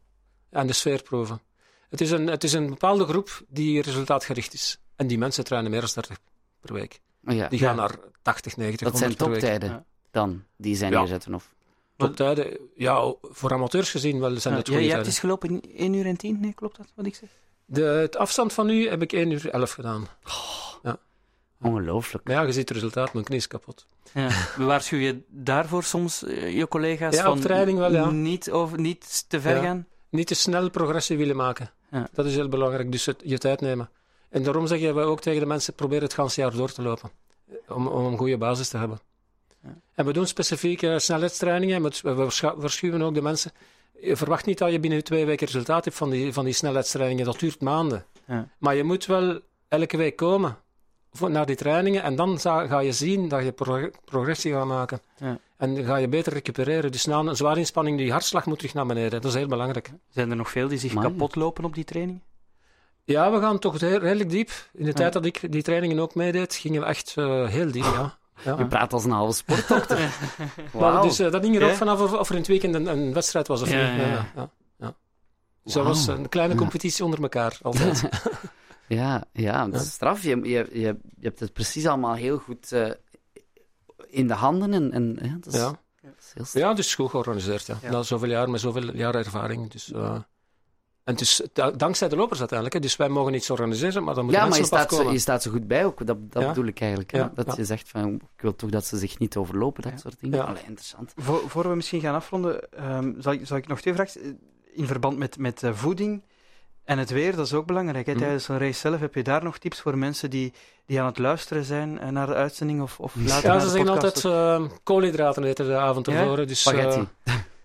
en 0.49 0.67
de 0.67 0.73
sfeer 0.73 1.01
proeven. 1.03 1.41
Het 1.89 2.01
is 2.01 2.11
een, 2.11 2.27
het 2.27 2.43
is 2.43 2.53
een 2.53 2.67
bepaalde 2.69 3.05
groep 3.05 3.41
die 3.47 3.81
resultaatgericht 3.81 4.53
is. 4.53 4.79
En 4.95 5.07
die 5.07 5.17
mensen 5.17 5.43
trainen 5.43 5.71
meer 5.71 5.79
dan 5.81 5.89
30 5.93 6.17
per 6.61 6.73
week. 6.73 6.99
Oh 7.27 7.35
ja. 7.35 7.47
Die 7.47 7.59
gaan 7.59 7.75
naar 7.75 7.95
80, 8.21 8.57
90, 8.57 8.87
Dat 8.89 8.97
zijn 8.97 9.09
100 9.17 9.31
per 9.31 9.41
week. 9.41 9.51
toptijden. 9.59 9.85
Dan, 10.13 10.43
die 10.57 10.75
zijn 10.75 10.91
Ja. 10.91 10.99
neerzetten. 10.99 11.33
Of... 11.33 11.53
Toptijden, 11.97 12.57
ja, 12.75 13.13
voor 13.21 13.53
amateurs 13.53 13.91
gezien 13.91 14.19
wel 14.19 14.39
zijn 14.39 14.53
Ja, 14.53 14.59
het 14.59 14.67
jij, 14.67 14.75
goede 14.77 14.89
jij 14.89 14.97
hebt 14.97 15.05
tijden. 15.05 15.05
eens 15.05 15.19
gelopen 15.19 15.49
in 15.49 15.77
1 15.79 15.93
uur 15.93 16.05
en 16.05 16.17
10? 16.17 16.37
Nee, 16.39 16.53
klopt 16.53 16.77
dat 16.77 16.91
wat 16.95 17.05
ik 17.05 17.15
zeg? 17.15 17.29
De, 17.65 17.81
het 17.81 18.15
afstand 18.15 18.53
van 18.53 18.65
nu 18.65 18.89
heb 18.89 19.01
ik 19.01 19.13
1 19.13 19.31
uur 19.31 19.49
11 19.49 19.71
gedaan. 19.71 20.07
Ongelooflijk. 21.61 22.25
Maar 22.27 22.35
ja, 22.35 22.41
je 22.41 22.51
ziet 22.51 22.67
het 22.69 22.77
resultaat, 22.77 23.13
mijn 23.13 23.25
knie 23.25 23.37
is 23.37 23.47
kapot. 23.47 23.87
Ja. 24.13 24.29
Waarschuw 24.65 24.97
je 24.99 25.21
daarvoor 25.27 25.83
soms 25.83 26.23
eh, 26.23 26.55
je 26.57 26.67
collega's 26.67 27.15
Ja, 27.15 27.19
op 27.21 27.25
van 27.33 27.39
training 27.39 27.77
wel, 27.77 27.91
ja. 27.91 28.09
niet, 28.11 28.51
over, 28.51 28.79
niet 28.79 29.29
te 29.29 29.41
ver 29.41 29.55
Ja. 29.55 29.61
gaan? 29.61 29.87
niet 30.09 30.27
te 30.27 30.35
snel 30.35 30.69
progressie 30.69 31.17
willen 31.17 31.35
maken. 31.35 31.71
Ja. 31.91 32.07
Dat 32.13 32.25
is 32.25 32.35
heel 32.35 32.47
belangrijk, 32.47 32.91
dus 32.91 33.05
het, 33.05 33.21
je 33.25 33.37
tijd 33.37 33.61
nemen. 33.61 33.89
En 34.29 34.43
daarom 34.43 34.67
zeggen 34.67 34.95
wij 34.95 35.03
ook 35.03 35.21
tegen 35.21 35.39
de 35.39 35.45
mensen, 35.45 35.73
probeer 35.73 36.01
het 36.01 36.13
ganse 36.13 36.41
jaar 36.41 36.51
door 36.55 36.71
te 36.71 36.81
lopen. 36.81 37.11
Om, 37.67 37.87
om 37.87 38.05
een 38.05 38.17
goede 38.17 38.37
basis 38.37 38.69
te 38.69 38.77
hebben. 38.77 38.99
En 39.95 40.05
we 40.05 40.13
doen 40.13 40.27
specifieke 40.27 40.99
snelheidstrainingen, 40.99 41.81
maar 41.81 41.99
we 42.03 42.13
waarschu- 42.13 42.53
waarschuwen 42.55 43.01
ook 43.01 43.13
de 43.13 43.21
mensen. 43.21 43.51
je 44.01 44.15
verwacht 44.15 44.45
niet 44.45 44.57
dat 44.57 44.71
je 44.71 44.79
binnen 44.79 45.03
twee 45.03 45.25
weken 45.25 45.45
resultaat 45.45 45.83
hebt 45.85 45.97
van 45.97 46.09
die, 46.09 46.33
van 46.33 46.45
die 46.45 46.53
snelheidstrainingen. 46.53 47.25
Dat 47.25 47.39
duurt 47.39 47.61
maanden. 47.61 48.05
Ja. 48.27 48.47
Maar 48.57 48.75
je 48.75 48.83
moet 48.83 49.05
wel 49.05 49.39
elke 49.67 49.97
week 49.97 50.15
komen 50.15 50.57
voor, 51.11 51.31
naar 51.31 51.45
die 51.45 51.55
trainingen 51.55 52.03
en 52.03 52.15
dan 52.15 52.39
za- 52.39 52.67
ga 52.67 52.79
je 52.79 52.91
zien 52.91 53.27
dat 53.27 53.43
je 53.43 53.51
pro- 53.51 53.89
progressie 54.05 54.51
gaat 54.53 54.65
maken. 54.65 54.99
Ja. 55.17 55.37
En 55.57 55.83
ga 55.85 55.95
je 55.95 56.07
beter 56.07 56.33
recupereren. 56.33 56.91
Dus 56.91 57.05
na 57.05 57.19
een 57.19 57.35
zware 57.35 57.59
inspanning, 57.59 57.97
die 57.97 58.11
hartslag 58.11 58.45
moet 58.45 58.57
terug 58.57 58.73
naar 58.73 58.85
beneden. 58.85 59.21
Dat 59.21 59.31
is 59.31 59.37
heel 59.37 59.47
belangrijk. 59.47 59.91
Zijn 60.09 60.29
er 60.29 60.35
nog 60.35 60.49
veel 60.51 60.67
die 60.67 60.77
zich 60.77 60.93
kapot 61.03 61.35
lopen 61.35 61.63
op 61.65 61.73
die 61.75 61.83
training? 61.83 62.19
Ja, 63.03 63.31
we 63.31 63.39
gaan 63.39 63.59
toch 63.59 63.79
heel- 63.79 63.99
redelijk 63.99 64.29
diep. 64.29 64.49
In 64.73 64.85
de 64.85 64.93
tijd 64.93 65.13
dat 65.13 65.25
ik 65.25 65.51
die 65.51 65.61
trainingen 65.63 65.99
ook 65.99 66.15
meedeed, 66.15 66.55
gingen 66.55 66.81
we 66.81 66.87
echt 66.87 67.13
eh, 67.17 67.47
heel 67.47 67.71
diep, 67.71 67.83
ja. 67.83 68.17
Ja. 68.43 68.57
Je 68.57 68.67
praat 68.67 68.93
als 68.93 69.03
een 69.05 69.11
halve 69.11 69.33
sportdokter. 69.35 70.09
Wauw. 70.71 71.01
dus, 71.03 71.19
eh, 71.19 71.31
dat 71.31 71.43
hing 71.43 71.55
er 71.55 71.69
ook 71.69 71.75
vanaf 71.75 72.01
of, 72.01 72.13
of 72.13 72.25
er 72.27 72.33
in 72.33 72.39
het 72.39 72.47
weekend 72.49 72.75
een, 72.75 72.85
een 72.87 73.13
wedstrijd 73.13 73.47
was 73.47 73.61
of 73.61 73.69
Ja, 73.71 73.91
niet. 73.91 74.01
ja, 74.01 74.07
ja. 74.07 74.11
Ja, 74.11 74.31
ja, 74.35 74.49
ja. 74.77 74.93
Dus 75.63 75.75
was 75.75 76.07
een 76.07 76.29
kleine 76.29 76.55
competitie 76.55 77.03
onder 77.05 77.21
elkaar, 77.21 77.57
altijd. 77.61 78.03
Ja, 78.87 79.23
ja, 79.33 79.67
dat 79.67 79.81
is 79.81 79.91
straf. 79.91 80.23
Je, 80.23 80.29
je, 80.37 80.43
je, 80.71 80.71
je 80.71 80.97
hebt 81.21 81.39
het 81.39 81.53
precies 81.53 81.85
allemaal 81.87 82.13
heel 82.13 82.37
goed 82.37 82.71
eh, 82.71 82.89
in 84.07 84.27
de 84.27 84.33
handen. 84.33 84.73
En, 84.73 84.91
en, 84.91 85.17
ja, 85.21 85.37
dat, 85.39 85.53
is, 85.53 85.59
Ja. 85.59 85.65
dat 86.01 86.11
is 86.19 86.31
heel 86.33 86.45
straf. 86.45 86.63
ja, 86.63 86.73
dus 86.73 86.95
goed 86.95 87.09
georganiseerd. 87.09 87.65
Ja. 87.65 87.77
Ja. 87.81 87.91
Na 87.91 88.03
zoveel 88.03 88.29
jaar, 88.29 88.49
met 88.49 88.59
zoveel 88.59 88.95
jaren 88.95 89.23
ervaring. 89.23 89.71
Dus, 89.71 89.91
eh, 89.91 90.15
en 91.03 91.15
da- 91.53 91.71
dankzij 91.71 92.09
de 92.09 92.15
lopers 92.15 92.39
uiteindelijk. 92.39 92.77
Hè. 92.77 92.83
Dus 92.87 92.95
wij 92.95 93.09
mogen 93.09 93.33
iets 93.33 93.49
organiseren, 93.49 94.03
maar 94.03 94.13
dan 94.15 94.23
moeten 94.23 94.41
Ja, 94.41 94.47
maar 94.47 94.57
je 94.57 94.61
mensen 94.61 94.77
staat, 94.77 94.89
zo, 94.89 94.95
afkomen. 94.95 95.13
je 95.13 95.19
staat 95.19 95.43
zo 95.43 95.51
goed 95.51 95.67
bij 95.67 95.85
ook. 95.85 96.05
Dat, 96.05 96.17
dat 96.31 96.41
Ja. 96.41 96.47
bedoel 96.47 96.65
ik 96.65 96.79
eigenlijk. 96.79 97.11
Ja, 97.11 97.31
Dat 97.35 97.45
ja. 97.45 97.53
je 97.57 97.65
zegt 97.65 97.89
van, 97.89 98.13
ik 98.13 98.41
wil 98.41 98.55
toch 98.55 98.69
dat 98.69 98.85
ze 98.85 98.97
zich 98.97 99.19
niet 99.19 99.35
overlopen, 99.37 99.83
dat 99.83 99.91
Ja. 99.91 99.97
soort 99.97 100.19
dingen. 100.19 100.37
Ja. 100.37 100.43
Allee, 100.43 100.63
interessant. 100.67 101.13
Voor, 101.17 101.41
voor 101.47 101.69
we 101.69 101.75
misschien 101.75 102.01
gaan 102.01 102.15
afronden, 102.15 102.71
ehm, 102.71 103.11
zal, 103.19 103.33
ik, 103.33 103.47
zal 103.47 103.57
ik 103.57 103.67
nog 103.67 103.81
twee 103.81 103.93
vragen? 103.93 104.39
In 104.73 104.87
verband 104.87 105.17
met, 105.17 105.37
met 105.37 105.63
eh, 105.63 105.73
voeding 105.73 106.23
en 106.83 106.97
het 106.97 107.09
weer, 107.09 107.35
dat 107.35 107.45
is 107.45 107.53
ook 107.53 107.65
belangrijk. 107.65 108.05
Hè? 108.05 108.11
Mhm. 108.11 108.21
Tijdens 108.21 108.43
zo'n 108.43 108.57
race 108.57 108.79
zelf, 108.79 108.99
heb 108.99 109.15
je 109.15 109.23
daar 109.23 109.43
nog 109.43 109.57
tips 109.57 109.79
voor 109.81 109.97
mensen 109.97 110.29
die, 110.29 110.53
die 110.85 110.99
aan 110.99 111.05
het 111.05 111.17
luisteren 111.17 111.63
zijn 111.63 111.99
eh, 111.99 112.09
naar 112.09 112.27
de 112.27 112.33
uitzending 112.33 112.81
of, 112.81 112.99
of 112.99 113.15
later 113.15 113.43
Ja, 113.47 113.51
naar 113.53 113.61
ze 113.61 113.69
zeggen 113.69 113.89
altijd 113.89 114.25
eh, 114.25 114.63
koolhydraten 114.83 115.43
eten 115.43 115.65
de 115.65 115.75
avond 115.77 116.05
Ja? 116.05 116.13
ervoor. 116.13 116.35
Dus, 116.47 116.65
eh, 116.65 116.71
Spaghetti. 116.73 117.07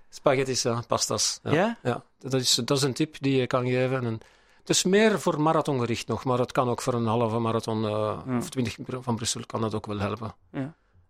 Spaghetti's, 0.09 0.63
ja, 0.63 0.83
pastas. 0.87 1.41
Ja. 1.43 1.53
Ja? 1.53 1.79
Ja, 1.83 2.03
dat 2.19 2.35
is, 2.35 2.55
dat 2.55 2.77
is 2.77 2.83
een 2.83 2.93
tip 2.93 3.17
die 3.21 3.37
je 3.37 3.47
kan 3.47 3.67
geven. 3.67 4.05
En 4.05 4.21
het 4.59 4.69
is 4.69 4.85
meer 4.85 5.21
voor 5.21 5.41
marathon 5.41 5.79
gericht 5.81 6.09
nog, 6.09 6.25
maar 6.25 6.39
het 6.39 6.53
kan 6.53 6.69
ook 6.69 6.83
voor 6.83 6.95
een 6.95 7.07
halve 7.07 7.39
marathon 7.39 7.81
Ja. 7.81 8.23
of 8.39 8.49
20 8.51 8.77
van 9.01 9.17
Brussel 9.17 9.47
kan 9.47 9.61
dat 9.61 9.75
ook 9.75 9.87
wel 9.87 9.99
helpen. 9.99 10.35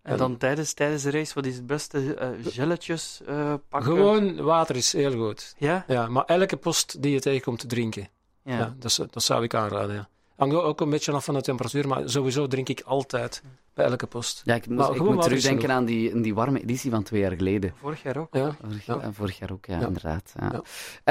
En 0.02 0.16
dan 0.16 0.36
tijdens, 0.36 0.72
tijdens 0.72 1.02
de 1.02 1.10
race, 1.10 1.34
wat 1.34 1.46
is 1.46 1.56
het 1.56 1.66
beste? 1.66 2.14
eh 2.14 2.28
gelletjes 2.42 3.20
eh, 3.26 3.54
pakken? 3.68 3.92
Gewoon 3.92 4.42
water 4.42 4.76
is 4.76 4.92
heel 4.92 5.12
goed. 5.12 5.54
Ja? 5.58 5.84
Ja, 5.86 6.06
maar 6.08 6.24
elke 6.24 6.56
post 6.56 7.02
die 7.02 7.12
je 7.12 7.20
tegenkomt, 7.20 7.68
drinken. 7.68 8.08
Ja. 8.44 8.58
Ja. 8.58 8.74
dat, 8.78 9.22
zou 9.22 9.42
ik 9.42 9.54
aanraden. 9.54 9.94
Ja. 9.94 10.08
Hangt 10.36 10.54
ook 10.54 10.80
een 10.80 10.90
beetje 10.90 11.12
af 11.12 11.24
van 11.24 11.34
de 11.34 11.40
temperatuur, 11.40 11.88
maar 11.88 12.10
sowieso 12.10 12.46
drink 12.46 12.68
ik 12.68 12.80
altijd 12.80 13.42
bij 13.78 13.86
elke 13.86 14.06
post. 14.06 14.42
Ja, 14.44 14.54
ik, 14.54 14.68
moest, 14.68 14.98
moet 14.98 15.22
terugdenken 15.22 15.70
aan 15.70 15.84
die, 15.84 16.14
aan 16.14 16.22
die 16.22 16.34
warme 16.34 16.60
editie 16.62 16.90
van 16.90 17.02
twee 17.02 17.20
jaar 17.20 17.32
geleden. 17.36 17.72
Vorig 17.80 18.02
jaar 18.02 18.16
ook. 18.16 18.28
Ja. 18.34 18.56
Vorig, 18.62 18.86
Ja. 18.86 19.12
vorig 19.12 19.38
jaar 19.38 19.52
ook, 19.52 19.66
ja, 19.66 19.80
Ja. 19.80 19.86
inderdaad. 19.86 20.32
Ja. 20.40 20.50
Ja. 20.52 20.62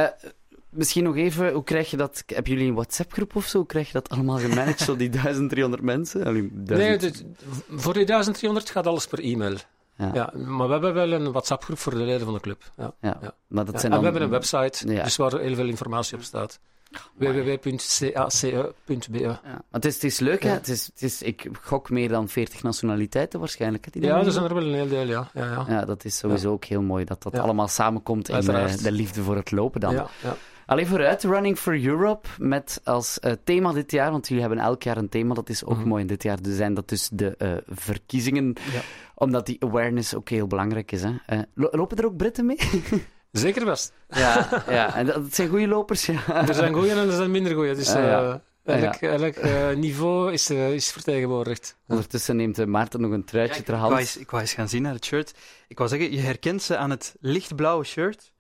Eh, 0.04 0.30
misschien 0.70 1.04
nog 1.04 1.16
even, 1.16 1.54
hoe 1.54 1.64
krijg 1.64 1.90
je 1.92 1.98
dat? 1.98 2.24
Hebben 2.26 2.52
jullie 2.52 2.68
een 2.68 2.74
WhatsApp-groep 2.74 3.36
of 3.36 3.46
zo? 3.46 3.58
Hoe 3.58 3.68
krijg 3.68 3.88
je 3.88 3.94
dat 3.94 4.10
allemaal 4.10 4.38
gemanaged, 4.38 4.80
zo 4.80 4.96
die 4.96 5.10
1300 5.22 5.82
mensen? 5.82 6.26
Allee, 6.26 6.42
Nee, 6.54 6.78
1000. 6.78 7.00
dit- 7.02 7.26
voor 7.82 7.94
die 7.94 8.06
1300 8.06 8.70
gaat 8.70 8.88
alles 8.88 9.08
per 9.08 9.20
e-mail. 9.20 9.56
Ja. 9.98 10.12
Ja. 10.14 10.34
maar 10.46 10.68
we 10.68 10.74
hebben 10.74 10.94
wel 10.94 11.12
een 11.12 11.32
WhatsApp-groep 11.32 11.78
voor 11.78 11.92
de 11.94 11.98
leden 12.04 12.26
van 12.26 12.34
de 12.34 12.40
club. 12.40 12.72
Ja. 12.78 12.94
Ja. 13.02 13.18
Ja. 13.22 13.36
Maar 13.48 13.66
dat 13.66 13.74
Ja, 13.74 13.80
zijn 13.80 13.92
en 13.94 13.98
dan... 13.98 14.00
we 14.00 14.04
hebben 14.06 14.22
een 14.22 14.30
website, 14.30 14.94
Ja. 14.94 15.04
dus 15.04 15.16
waar 15.16 15.40
heel 15.40 15.56
veel 15.56 15.68
informatie 15.68 16.18
op 16.18 16.24
staat. 16.24 16.60
www.cace.be 17.16 19.20
Ja. 19.20 19.42
Het 19.72 19.86
is, 19.86 19.94
het 19.94 20.04
is 20.04 20.20
leuk, 20.20 20.44
hè? 20.44 20.50
Het 20.50 20.68
is, 20.68 20.86
het 20.86 21.02
is, 21.02 21.22
ik 21.22 21.50
gok 21.62 21.90
meer 21.90 22.10
dan 22.10 22.30
40 22.30 22.64
nationaliteiten 22.64 23.40
waarschijnlijk. 23.40 23.86
Hè, 23.86 23.92
die 23.92 24.02
Ja, 24.02 24.24
er 24.26 24.32
zijn 24.32 24.46
er 24.46 24.54
wel 24.54 24.64
een 24.64 24.74
heel 24.74 24.88
deel, 24.88 25.06
ja. 25.08 25.30
ja, 25.34 25.46
ja. 25.46 25.66
Ja, 25.70 25.86
dat 25.86 26.06
is 26.06 26.18
sowieso 26.18 26.52
ook 26.52 26.66
heel 26.66 26.82
mooi 26.82 27.06
dat 27.06 27.24
dat 27.24 27.38
allemaal 27.38 27.68
samenkomt 27.68 28.30
in 28.30 28.36
eh, 28.50 28.76
de 28.78 28.92
liefde 28.92 29.22
voor 29.22 29.36
het 29.36 29.52
lopen 29.52 29.80
dan. 29.80 29.94
ja. 29.94 30.08
Alleen 30.66 30.88
vooruit, 30.88 31.24
Running 31.24 31.58
for 31.58 31.86
Europe, 31.86 32.28
met 32.38 32.82
als 32.84 33.20
eh, 33.20 33.32
thema 33.44 33.74
dit 33.74 33.92
jaar, 33.92 34.12
want 34.12 34.28
jullie 34.28 34.44
hebben 34.44 34.64
elk 34.64 34.84
jaar 34.84 34.98
een 34.98 35.10
thema, 35.10 35.34
dat 35.34 35.50
is 35.50 35.66
ook 35.66 35.78
Mhm. 35.78 35.88
mooi. 35.88 36.06
Dit 36.06 36.24
jaar 36.24 36.38
zijn 36.42 36.74
dat 36.74 36.90
dus 36.90 37.10
de 37.14 37.36
eh, 37.38 37.52
verkiezingen, 37.68 38.54
Ja. 38.74 38.80
omdat 39.16 39.46
die 39.46 39.64
awareness 39.64 40.16
ook 40.16 40.30
heel 40.30 40.48
belangrijk 40.48 40.92
is. 40.92 41.02
Hè. 41.26 41.42
Lo- 41.54 41.70
lopen 41.72 41.98
er 41.98 42.06
ook 42.06 42.18
Britten 42.18 42.46
mee? 42.46 42.58
Zeker 43.32 43.66
best. 43.66 43.94
ja, 44.10 44.64
ja, 44.70 44.96
en 44.96 45.06
dat, 45.06 45.16
dat 45.16 45.34
zijn 45.36 45.50
goede 45.50 45.68
lopers, 45.68 46.06
ja. 46.06 46.48
Er 46.48 46.54
zijn 46.54 46.74
goeie 46.74 46.92
en 46.92 46.98
er 46.98 47.12
zijn 47.12 47.32
minder 47.32 47.54
goeie. 47.54 47.76
Dus 47.76 47.90
Ah, 47.90 48.04
ja. 48.04 48.30
eh, 48.34 48.40
Ah, 48.76 48.84
elk, 48.84 48.96
elk 48.96 49.36
eh, 49.36 49.70
niveau 49.76 50.32
is, 50.34 50.50
eh, 50.50 50.74
is 50.74 50.92
vertegenwoordigd. 50.92 51.76
Ondertussen 51.88 52.36
neemt 52.36 52.66
Maarten 52.66 53.02
nog 53.02 53.12
een 53.12 53.24
truitje 53.24 53.64
ter 53.64 53.74
ik, 53.74 53.80
wou 53.80 53.82
hand. 53.92 54.00
eens, 54.00 54.18
ik 54.18 54.30
wou 54.30 54.42
eens 54.42 54.54
gaan 54.54 54.70
zien 54.70 54.82
naar 54.82 54.94
het 54.94 55.06
shirt. 55.06 55.34
Ik 55.68 55.78
wou 55.78 55.90
zeggen, 55.90 56.12
je 56.12 56.20
herkent 56.20 56.62
ze 56.62 56.78
aan 56.78 56.90
het 56.90 57.16
lichtblauwe 57.20 57.84
shirt 57.84 58.32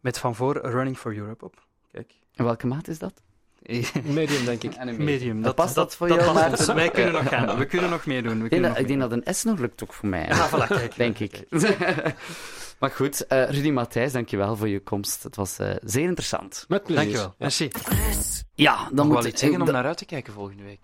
met 0.00 0.18
van 0.18 0.34
voor 0.34 0.58
Running 0.62 0.98
for 0.98 1.16
Europe 1.16 1.44
op. 1.44 1.66
Kijk. 1.92 2.12
En 2.34 2.44
welke 2.44 2.66
maat 2.66 2.88
is 2.88 2.98
dat? 2.98 3.12
Medium, 4.02 4.44
denk 4.44 4.62
ik. 4.62 4.98
Medium. 4.98 5.42
Dat 5.42 5.54
past 5.54 5.74
dat 5.74 5.96
voor 5.96 6.08
dat 6.08 6.20
jou, 6.20 6.34
Maarten? 6.34 6.74
Wij 6.74 6.90
kunnen 6.90 7.12
nog 7.12 7.28
gaan. 7.28 7.56
We 7.58 7.66
kunnen 7.66 7.90
nog 7.90 8.06
meedoen. 8.06 8.38
We 8.38 8.44
Ik 8.44 8.50
denk, 8.50 8.62
dat, 8.62 8.78
ik 8.78 8.86
denk 8.88 9.00
dat 9.00 9.12
een 9.12 9.34
S 9.34 9.42
nog 9.42 9.58
lukt 9.58 9.82
ook 9.82 9.92
voor 9.92 10.08
mij. 10.08 10.26
Ja, 10.26 10.48
voilà, 10.50 10.66
kijk. 10.68 10.96
denk 10.96 11.18
ik. 11.18 11.44
maar 12.82 12.90
goed, 12.90 13.26
eh, 13.26 13.50
Rudy 13.50 13.70
Matthijs, 13.70 14.12
dankjewel 14.12 14.56
voor 14.56 14.68
je 14.68 14.80
komst. 14.80 15.22
Het 15.22 15.36
was 15.36 15.58
eh, 15.58 15.74
zeer 15.84 16.04
interessant. 16.08 16.64
Met 16.68 16.82
plezier. 16.82 17.02
Dankjewel. 17.02 17.26
Ja. 17.28 17.34
Merci. 17.38 17.70
Ja, 18.54 18.88
dan 18.92 19.06
moet 19.08 19.24
iets 19.24 19.40
zeggen 19.40 19.58
om 19.60 19.64
dat- 19.66 19.74
naar 19.74 19.84
uit 19.86 19.96
te 19.96 20.04
kijken 20.04 20.32
volgende 20.32 20.62
week. 20.62 20.80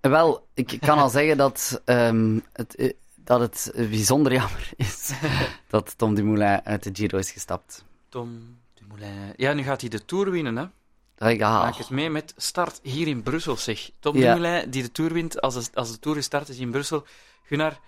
Wel, 0.00 0.46
ik 0.54 0.76
kan 0.80 0.98
al 0.98 1.08
zeggen 1.18 1.36
dat, 1.36 1.82
ehm, 1.84 2.38
het, 2.52 2.74
eh, 2.76 2.92
dat 3.14 3.40
het 3.40 3.70
eh, 3.74 3.88
bijzonder 3.88 4.32
jammer 4.32 4.70
is 4.76 5.10
dat 5.70 5.94
Tom 5.98 6.14
Dumoulin 6.14 6.60
uit 6.64 6.82
de 6.82 6.90
Giro 6.92 7.18
is 7.18 7.30
gestapt. 7.30 7.84
Tom 8.08 8.56
Dumoulin. 8.74 9.32
Ja, 9.36 9.52
nu 9.52 9.62
gaat 9.62 9.80
hij 9.80 9.90
de 9.90 10.04
Tour 10.04 10.30
winnen, 10.30 10.56
hè? 10.56 11.30
Ik, 11.30 11.42
ah, 11.42 11.62
Maak 11.62 11.76
het 11.76 11.90
mee 11.90 12.10
met 12.10 12.34
start 12.36 12.80
hier 12.82 13.06
in 13.06 13.22
Brussel, 13.22 13.56
zeg. 13.56 13.90
Tom 14.00 14.16
Ja. 14.16 14.34
Dumoulin, 14.34 14.70
die 14.70 14.82
de 14.82 14.92
Tour 14.92 15.12
wint, 15.12 15.40
als 15.40 15.54
de, 15.54 15.70
als 15.74 15.90
de 15.92 15.98
Tour 15.98 16.16
gestart 16.16 16.48
is 16.48 16.58
in 16.58 16.70
Brussel. 16.70 17.06
Gunnar, 17.42 17.78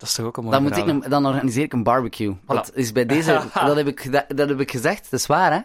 dat 0.00 0.08
is 0.08 0.14
toch 0.14 0.26
ook 0.26 0.36
een 0.36 0.44
mooi 0.44 0.54
dan, 0.56 0.62
moet 0.66 0.76
ik 0.76 0.86
een, 0.86 1.00
dan 1.10 1.26
organiseer 1.26 1.62
ik 1.62 1.72
een 1.72 1.82
barbecue. 1.82 2.36
Dat 2.46 2.70
is 2.74 2.92
bij 2.92 3.06
deze, 3.06 3.32
dat 3.54 3.76
heb, 3.76 3.86
ik, 3.86 4.00
geda- 4.00 4.26
dat 4.28 4.48
heb 4.48 4.60
ik 4.60 4.70
gezegd, 4.70 5.10
dat 5.10 5.20
is 5.20 5.26
waar 5.26 5.52
hè. 5.52 5.60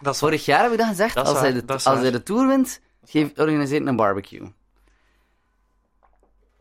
Dat 0.00 0.14
is 0.14 0.20
Vorig 0.20 0.44
jaar 0.44 0.62
heb 0.62 0.72
ik 0.72 0.78
dat 0.78 0.86
gezegd, 0.86 1.14
Dat 1.14 1.26
als, 1.26 1.40
hij 1.40 1.52
de, 1.52 1.64
dat 1.64 1.86
als 1.86 1.98
hij 1.98 2.10
de 2.10 2.22
Tour 2.22 2.46
wint, 2.46 2.80
geef, 3.04 3.30
organiseer 3.38 3.80
ik 3.80 3.86
een 3.86 3.96
barbecue. 3.96 4.52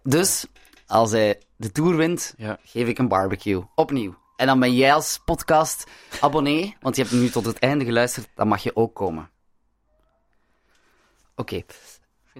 Dus, 0.03 0.45
als 0.87 1.11
hij 1.11 1.41
de 1.55 1.71
Tour 1.71 1.95
wint, 1.95 2.33
Ja. 2.37 2.57
geef 2.63 2.87
ik 2.87 2.97
een 2.97 3.07
barbecue. 3.07 3.63
Opnieuw. 3.75 4.15
En 4.35 4.47
dan 4.47 4.59
ben 4.59 4.73
jij 4.75 4.93
als 4.93 5.19
podcast 5.25 5.83
abonnee, 6.21 6.75
want 6.81 6.95
je 6.95 7.01
hebt 7.01 7.13
nu 7.13 7.29
tot 7.29 7.45
het 7.45 7.59
einde 7.59 7.85
geluisterd, 7.85 8.27
dan 8.35 8.47
mag 8.47 8.63
je 8.63 8.75
ook 8.75 8.95
komen. 8.95 9.29
Oké. 11.35 11.61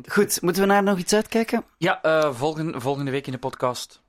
Goed, 0.08 0.42
moeten 0.42 0.62
we 0.62 0.68
naar 0.68 0.84
nog 0.84 0.98
iets 0.98 1.14
uitkijken? 1.14 1.66
Ja, 1.78 2.02
eh, 2.02 2.34
volgen, 2.34 2.82
volgende 2.82 3.12
week 3.12 3.26
in 3.26 3.32
de 3.32 3.38
podcast. 3.38 4.02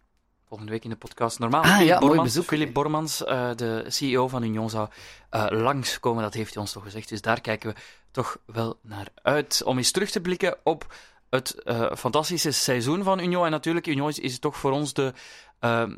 Volgende 0.49 0.73
week 0.73 0.85
in 0.85 0.91
de 0.91 0.97
podcast. 0.97 1.39
Normaal. 1.39 1.63
Ah, 1.63 1.69
ja, 1.69 1.77
mooi 1.77 1.99
Bormans, 1.99 2.23
bezoek. 2.23 2.45
Philip 2.45 2.73
Bormans, 2.73 3.25
eh, 3.25 3.51
de 3.57 3.85
CEO 3.89 4.29
van 4.29 4.43
Union, 4.43 4.71
zou 4.71 4.89
eh 5.31 5.47
langskomen. 5.49 6.23
Dat 6.23 6.35
heeft 6.35 6.55
hij 6.55 6.63
ons 6.63 6.73
toch 6.73 6.83
gezegd. 6.83 7.09
Dus 7.09 7.21
daar 7.21 7.41
kijken 7.41 7.75
we 7.75 7.81
toch 8.11 8.39
wel 8.47 8.79
naar 8.83 9.09
uit. 9.23 9.63
Om 9.65 9.77
eens 9.77 9.91
terug 9.91 10.11
te 10.11 10.21
blikken 10.21 10.57
op 10.63 10.95
het 11.31 11.63
eh, 11.63 11.95
fantastische 11.95 12.51
seizoen 12.51 13.03
van 13.03 13.21
Union. 13.21 13.45
En 13.45 13.51
natuurlijk, 13.51 13.87
Union 13.87 14.09
is, 14.09 14.19
is 14.19 14.39
toch 14.39 14.57
voor 14.57 14.73
ons 14.73 14.93
de, 14.93 15.13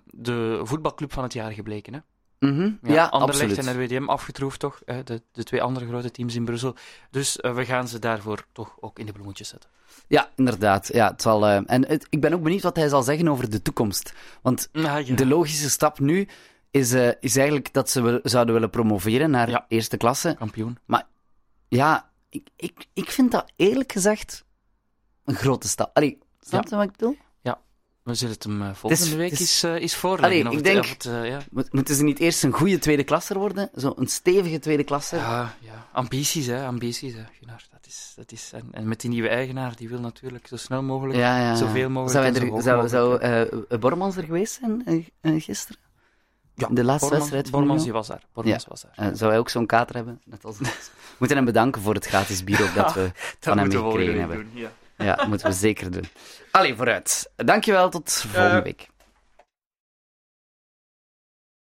de 0.04 0.60
voetbalclub 0.62 1.12
van 1.12 1.22
het 1.22 1.32
jaar 1.32 1.52
gebleken. 1.52 1.92
Hè? 1.92 2.00
Mhm. 2.40 2.70
Ja, 2.82 3.04
Anderlecht 3.06 3.50
absoluut. 3.50 3.76
en 3.76 3.84
RWDM 3.84 4.08
afgetroefd, 4.08 4.60
toch? 4.60 4.82
hè, 4.84 5.02
De, 5.02 5.22
de 5.32 5.42
twee 5.44 5.62
andere 5.62 5.86
grote 5.86 6.10
teams 6.10 6.34
in 6.34 6.44
Brussel. 6.44 6.74
Dus 7.10 7.40
eh, 7.40 7.54
we 7.54 7.64
gaan 7.64 7.88
ze 7.88 7.98
daarvoor 7.98 8.46
toch 8.52 8.76
ook 8.80 8.98
in 8.98 9.06
de 9.06 9.12
bloemetjes 9.12 9.48
zetten. 9.48 9.70
Ja, 10.06 10.30
inderdaad. 10.36 10.90
Ja, 10.92 11.10
het 11.10 11.22
zal, 11.22 11.46
eh, 11.46 11.60
en 11.66 11.86
het- 11.88 12.06
ik 12.10 12.20
ben 12.20 12.32
ook 12.32 12.42
benieuwd 12.42 12.62
wat 12.62 12.76
hij 12.76 12.88
zal 12.88 13.02
zeggen 13.02 13.28
over 13.28 13.50
de 13.50 13.62
toekomst. 13.62 14.12
Want 14.42 14.68
Ah, 14.72 15.06
ja. 15.06 15.14
de 15.16 15.26
logische 15.26 15.70
stap 15.70 15.98
nu 15.98 16.28
is, 16.70 16.92
eh, 16.92 17.08
is 17.20 17.36
eigenlijk 17.36 17.72
dat 17.72 17.90
ze 17.90 18.20
zouden 18.22 18.54
willen 18.54 18.70
promoveren 18.70 19.30
naar 19.30 19.50
Ja. 19.50 19.64
eerste 19.68 19.96
klasse. 19.96 20.34
Kampioen. 20.38 20.78
Ja, 21.68 22.10
ik, 22.28 22.48
ik, 22.56 22.86
ik 22.94 23.10
vind 23.10 23.30
dat 23.30 23.52
eerlijk 23.56 23.92
gezegd 23.92 24.44
een 25.24 25.34
grote 25.34 25.68
stap. 25.68 25.90
Allee, 25.96 26.18
snap 26.40 26.68
je 26.68 26.76
wat 26.76 26.84
ik 26.84 26.90
bedoel? 26.96 27.16
We 28.10 28.16
zullen 28.16 28.34
het 28.34 28.44
eh, 28.44 28.74
volgende 28.74 29.26
is, 29.26 29.62
eh, 29.62 29.88
voor. 29.88 30.24
ik 30.24 30.64
denk, 30.64 30.84
eh, 30.84 31.28
ja. 31.28 31.40
moeten 31.50 31.70
ze 31.72 31.82
dus 31.84 32.00
niet 32.00 32.18
eerst 32.18 32.42
een 32.42 32.52
goede 32.52 32.78
tweede 32.78 33.04
klasser 33.04 33.38
worden? 33.38 33.70
Zo'n 33.74 34.06
stevige 34.06 34.58
tweede 34.58 34.84
klasse. 34.84 35.16
Ja, 35.16 35.54
ja, 35.60 35.86
ambities, 35.92 36.46
hè, 36.46 36.66
ambities, 36.66 37.14
hè, 37.14 37.22
Dat 37.46 37.86
is, 37.86 38.12
dat 38.16 38.32
is, 38.32 38.52
en, 38.72 38.88
met 38.88 39.00
die 39.00 39.10
nieuwe 39.10 39.28
eigenaar, 39.28 39.76
die 39.76 39.88
wil 39.88 40.00
natuurlijk 40.00 40.46
zo 40.46 40.56
snel 40.56 40.82
mogelijk, 40.82 41.18
ja, 41.18 41.38
ja, 41.38 41.54
zoveel 41.54 41.90
mogelijk. 41.90 42.34
Zou, 42.34 42.52
er, 42.54 42.62
zou, 42.62 42.88
zou 42.88 43.78
Bormans 43.78 44.16
er 44.16 44.24
geweest 44.24 44.60
zijn 44.60 45.40
gisteren? 45.40 45.80
Ja, 46.54 46.68
de 46.70 46.84
laatste 46.84 47.08
Bormans, 47.08 47.30
wedstrijd 47.30 47.66
van 47.66 47.92
was 47.92 48.06
daar. 48.06 48.22
Bormans 48.32 48.66
was 48.66 48.82
daar. 48.82 49.16
zou 49.16 49.30
hij 49.30 49.38
ook 49.38 49.48
zo'n 49.48 49.66
kater 49.66 49.94
hebben? 49.94 50.20
Net 50.24 50.44
als... 50.44 50.58
we 50.58 50.66
moeten 51.18 51.36
hem 51.36 51.46
bedanken 51.46 51.82
voor 51.82 51.94
het 51.94 52.06
gratis 52.06 52.44
bier 52.44 52.62
ook 52.62 52.74
dat 52.74 52.94
we 52.94 53.10
van 53.40 53.58
hem 53.58 53.70
gekregen 53.70 54.18
hebben. 54.18 54.50
Ja, 55.00 55.24
moeten 55.28 55.46
we 55.46 55.52
zeker 55.54 55.90
doen. 55.90 56.08
Allee, 56.50 56.74
vooruit. 56.74 57.30
Dankjewel, 57.36 57.88
tot 57.90 58.12
volgende 58.12 58.62
week. 58.62 58.88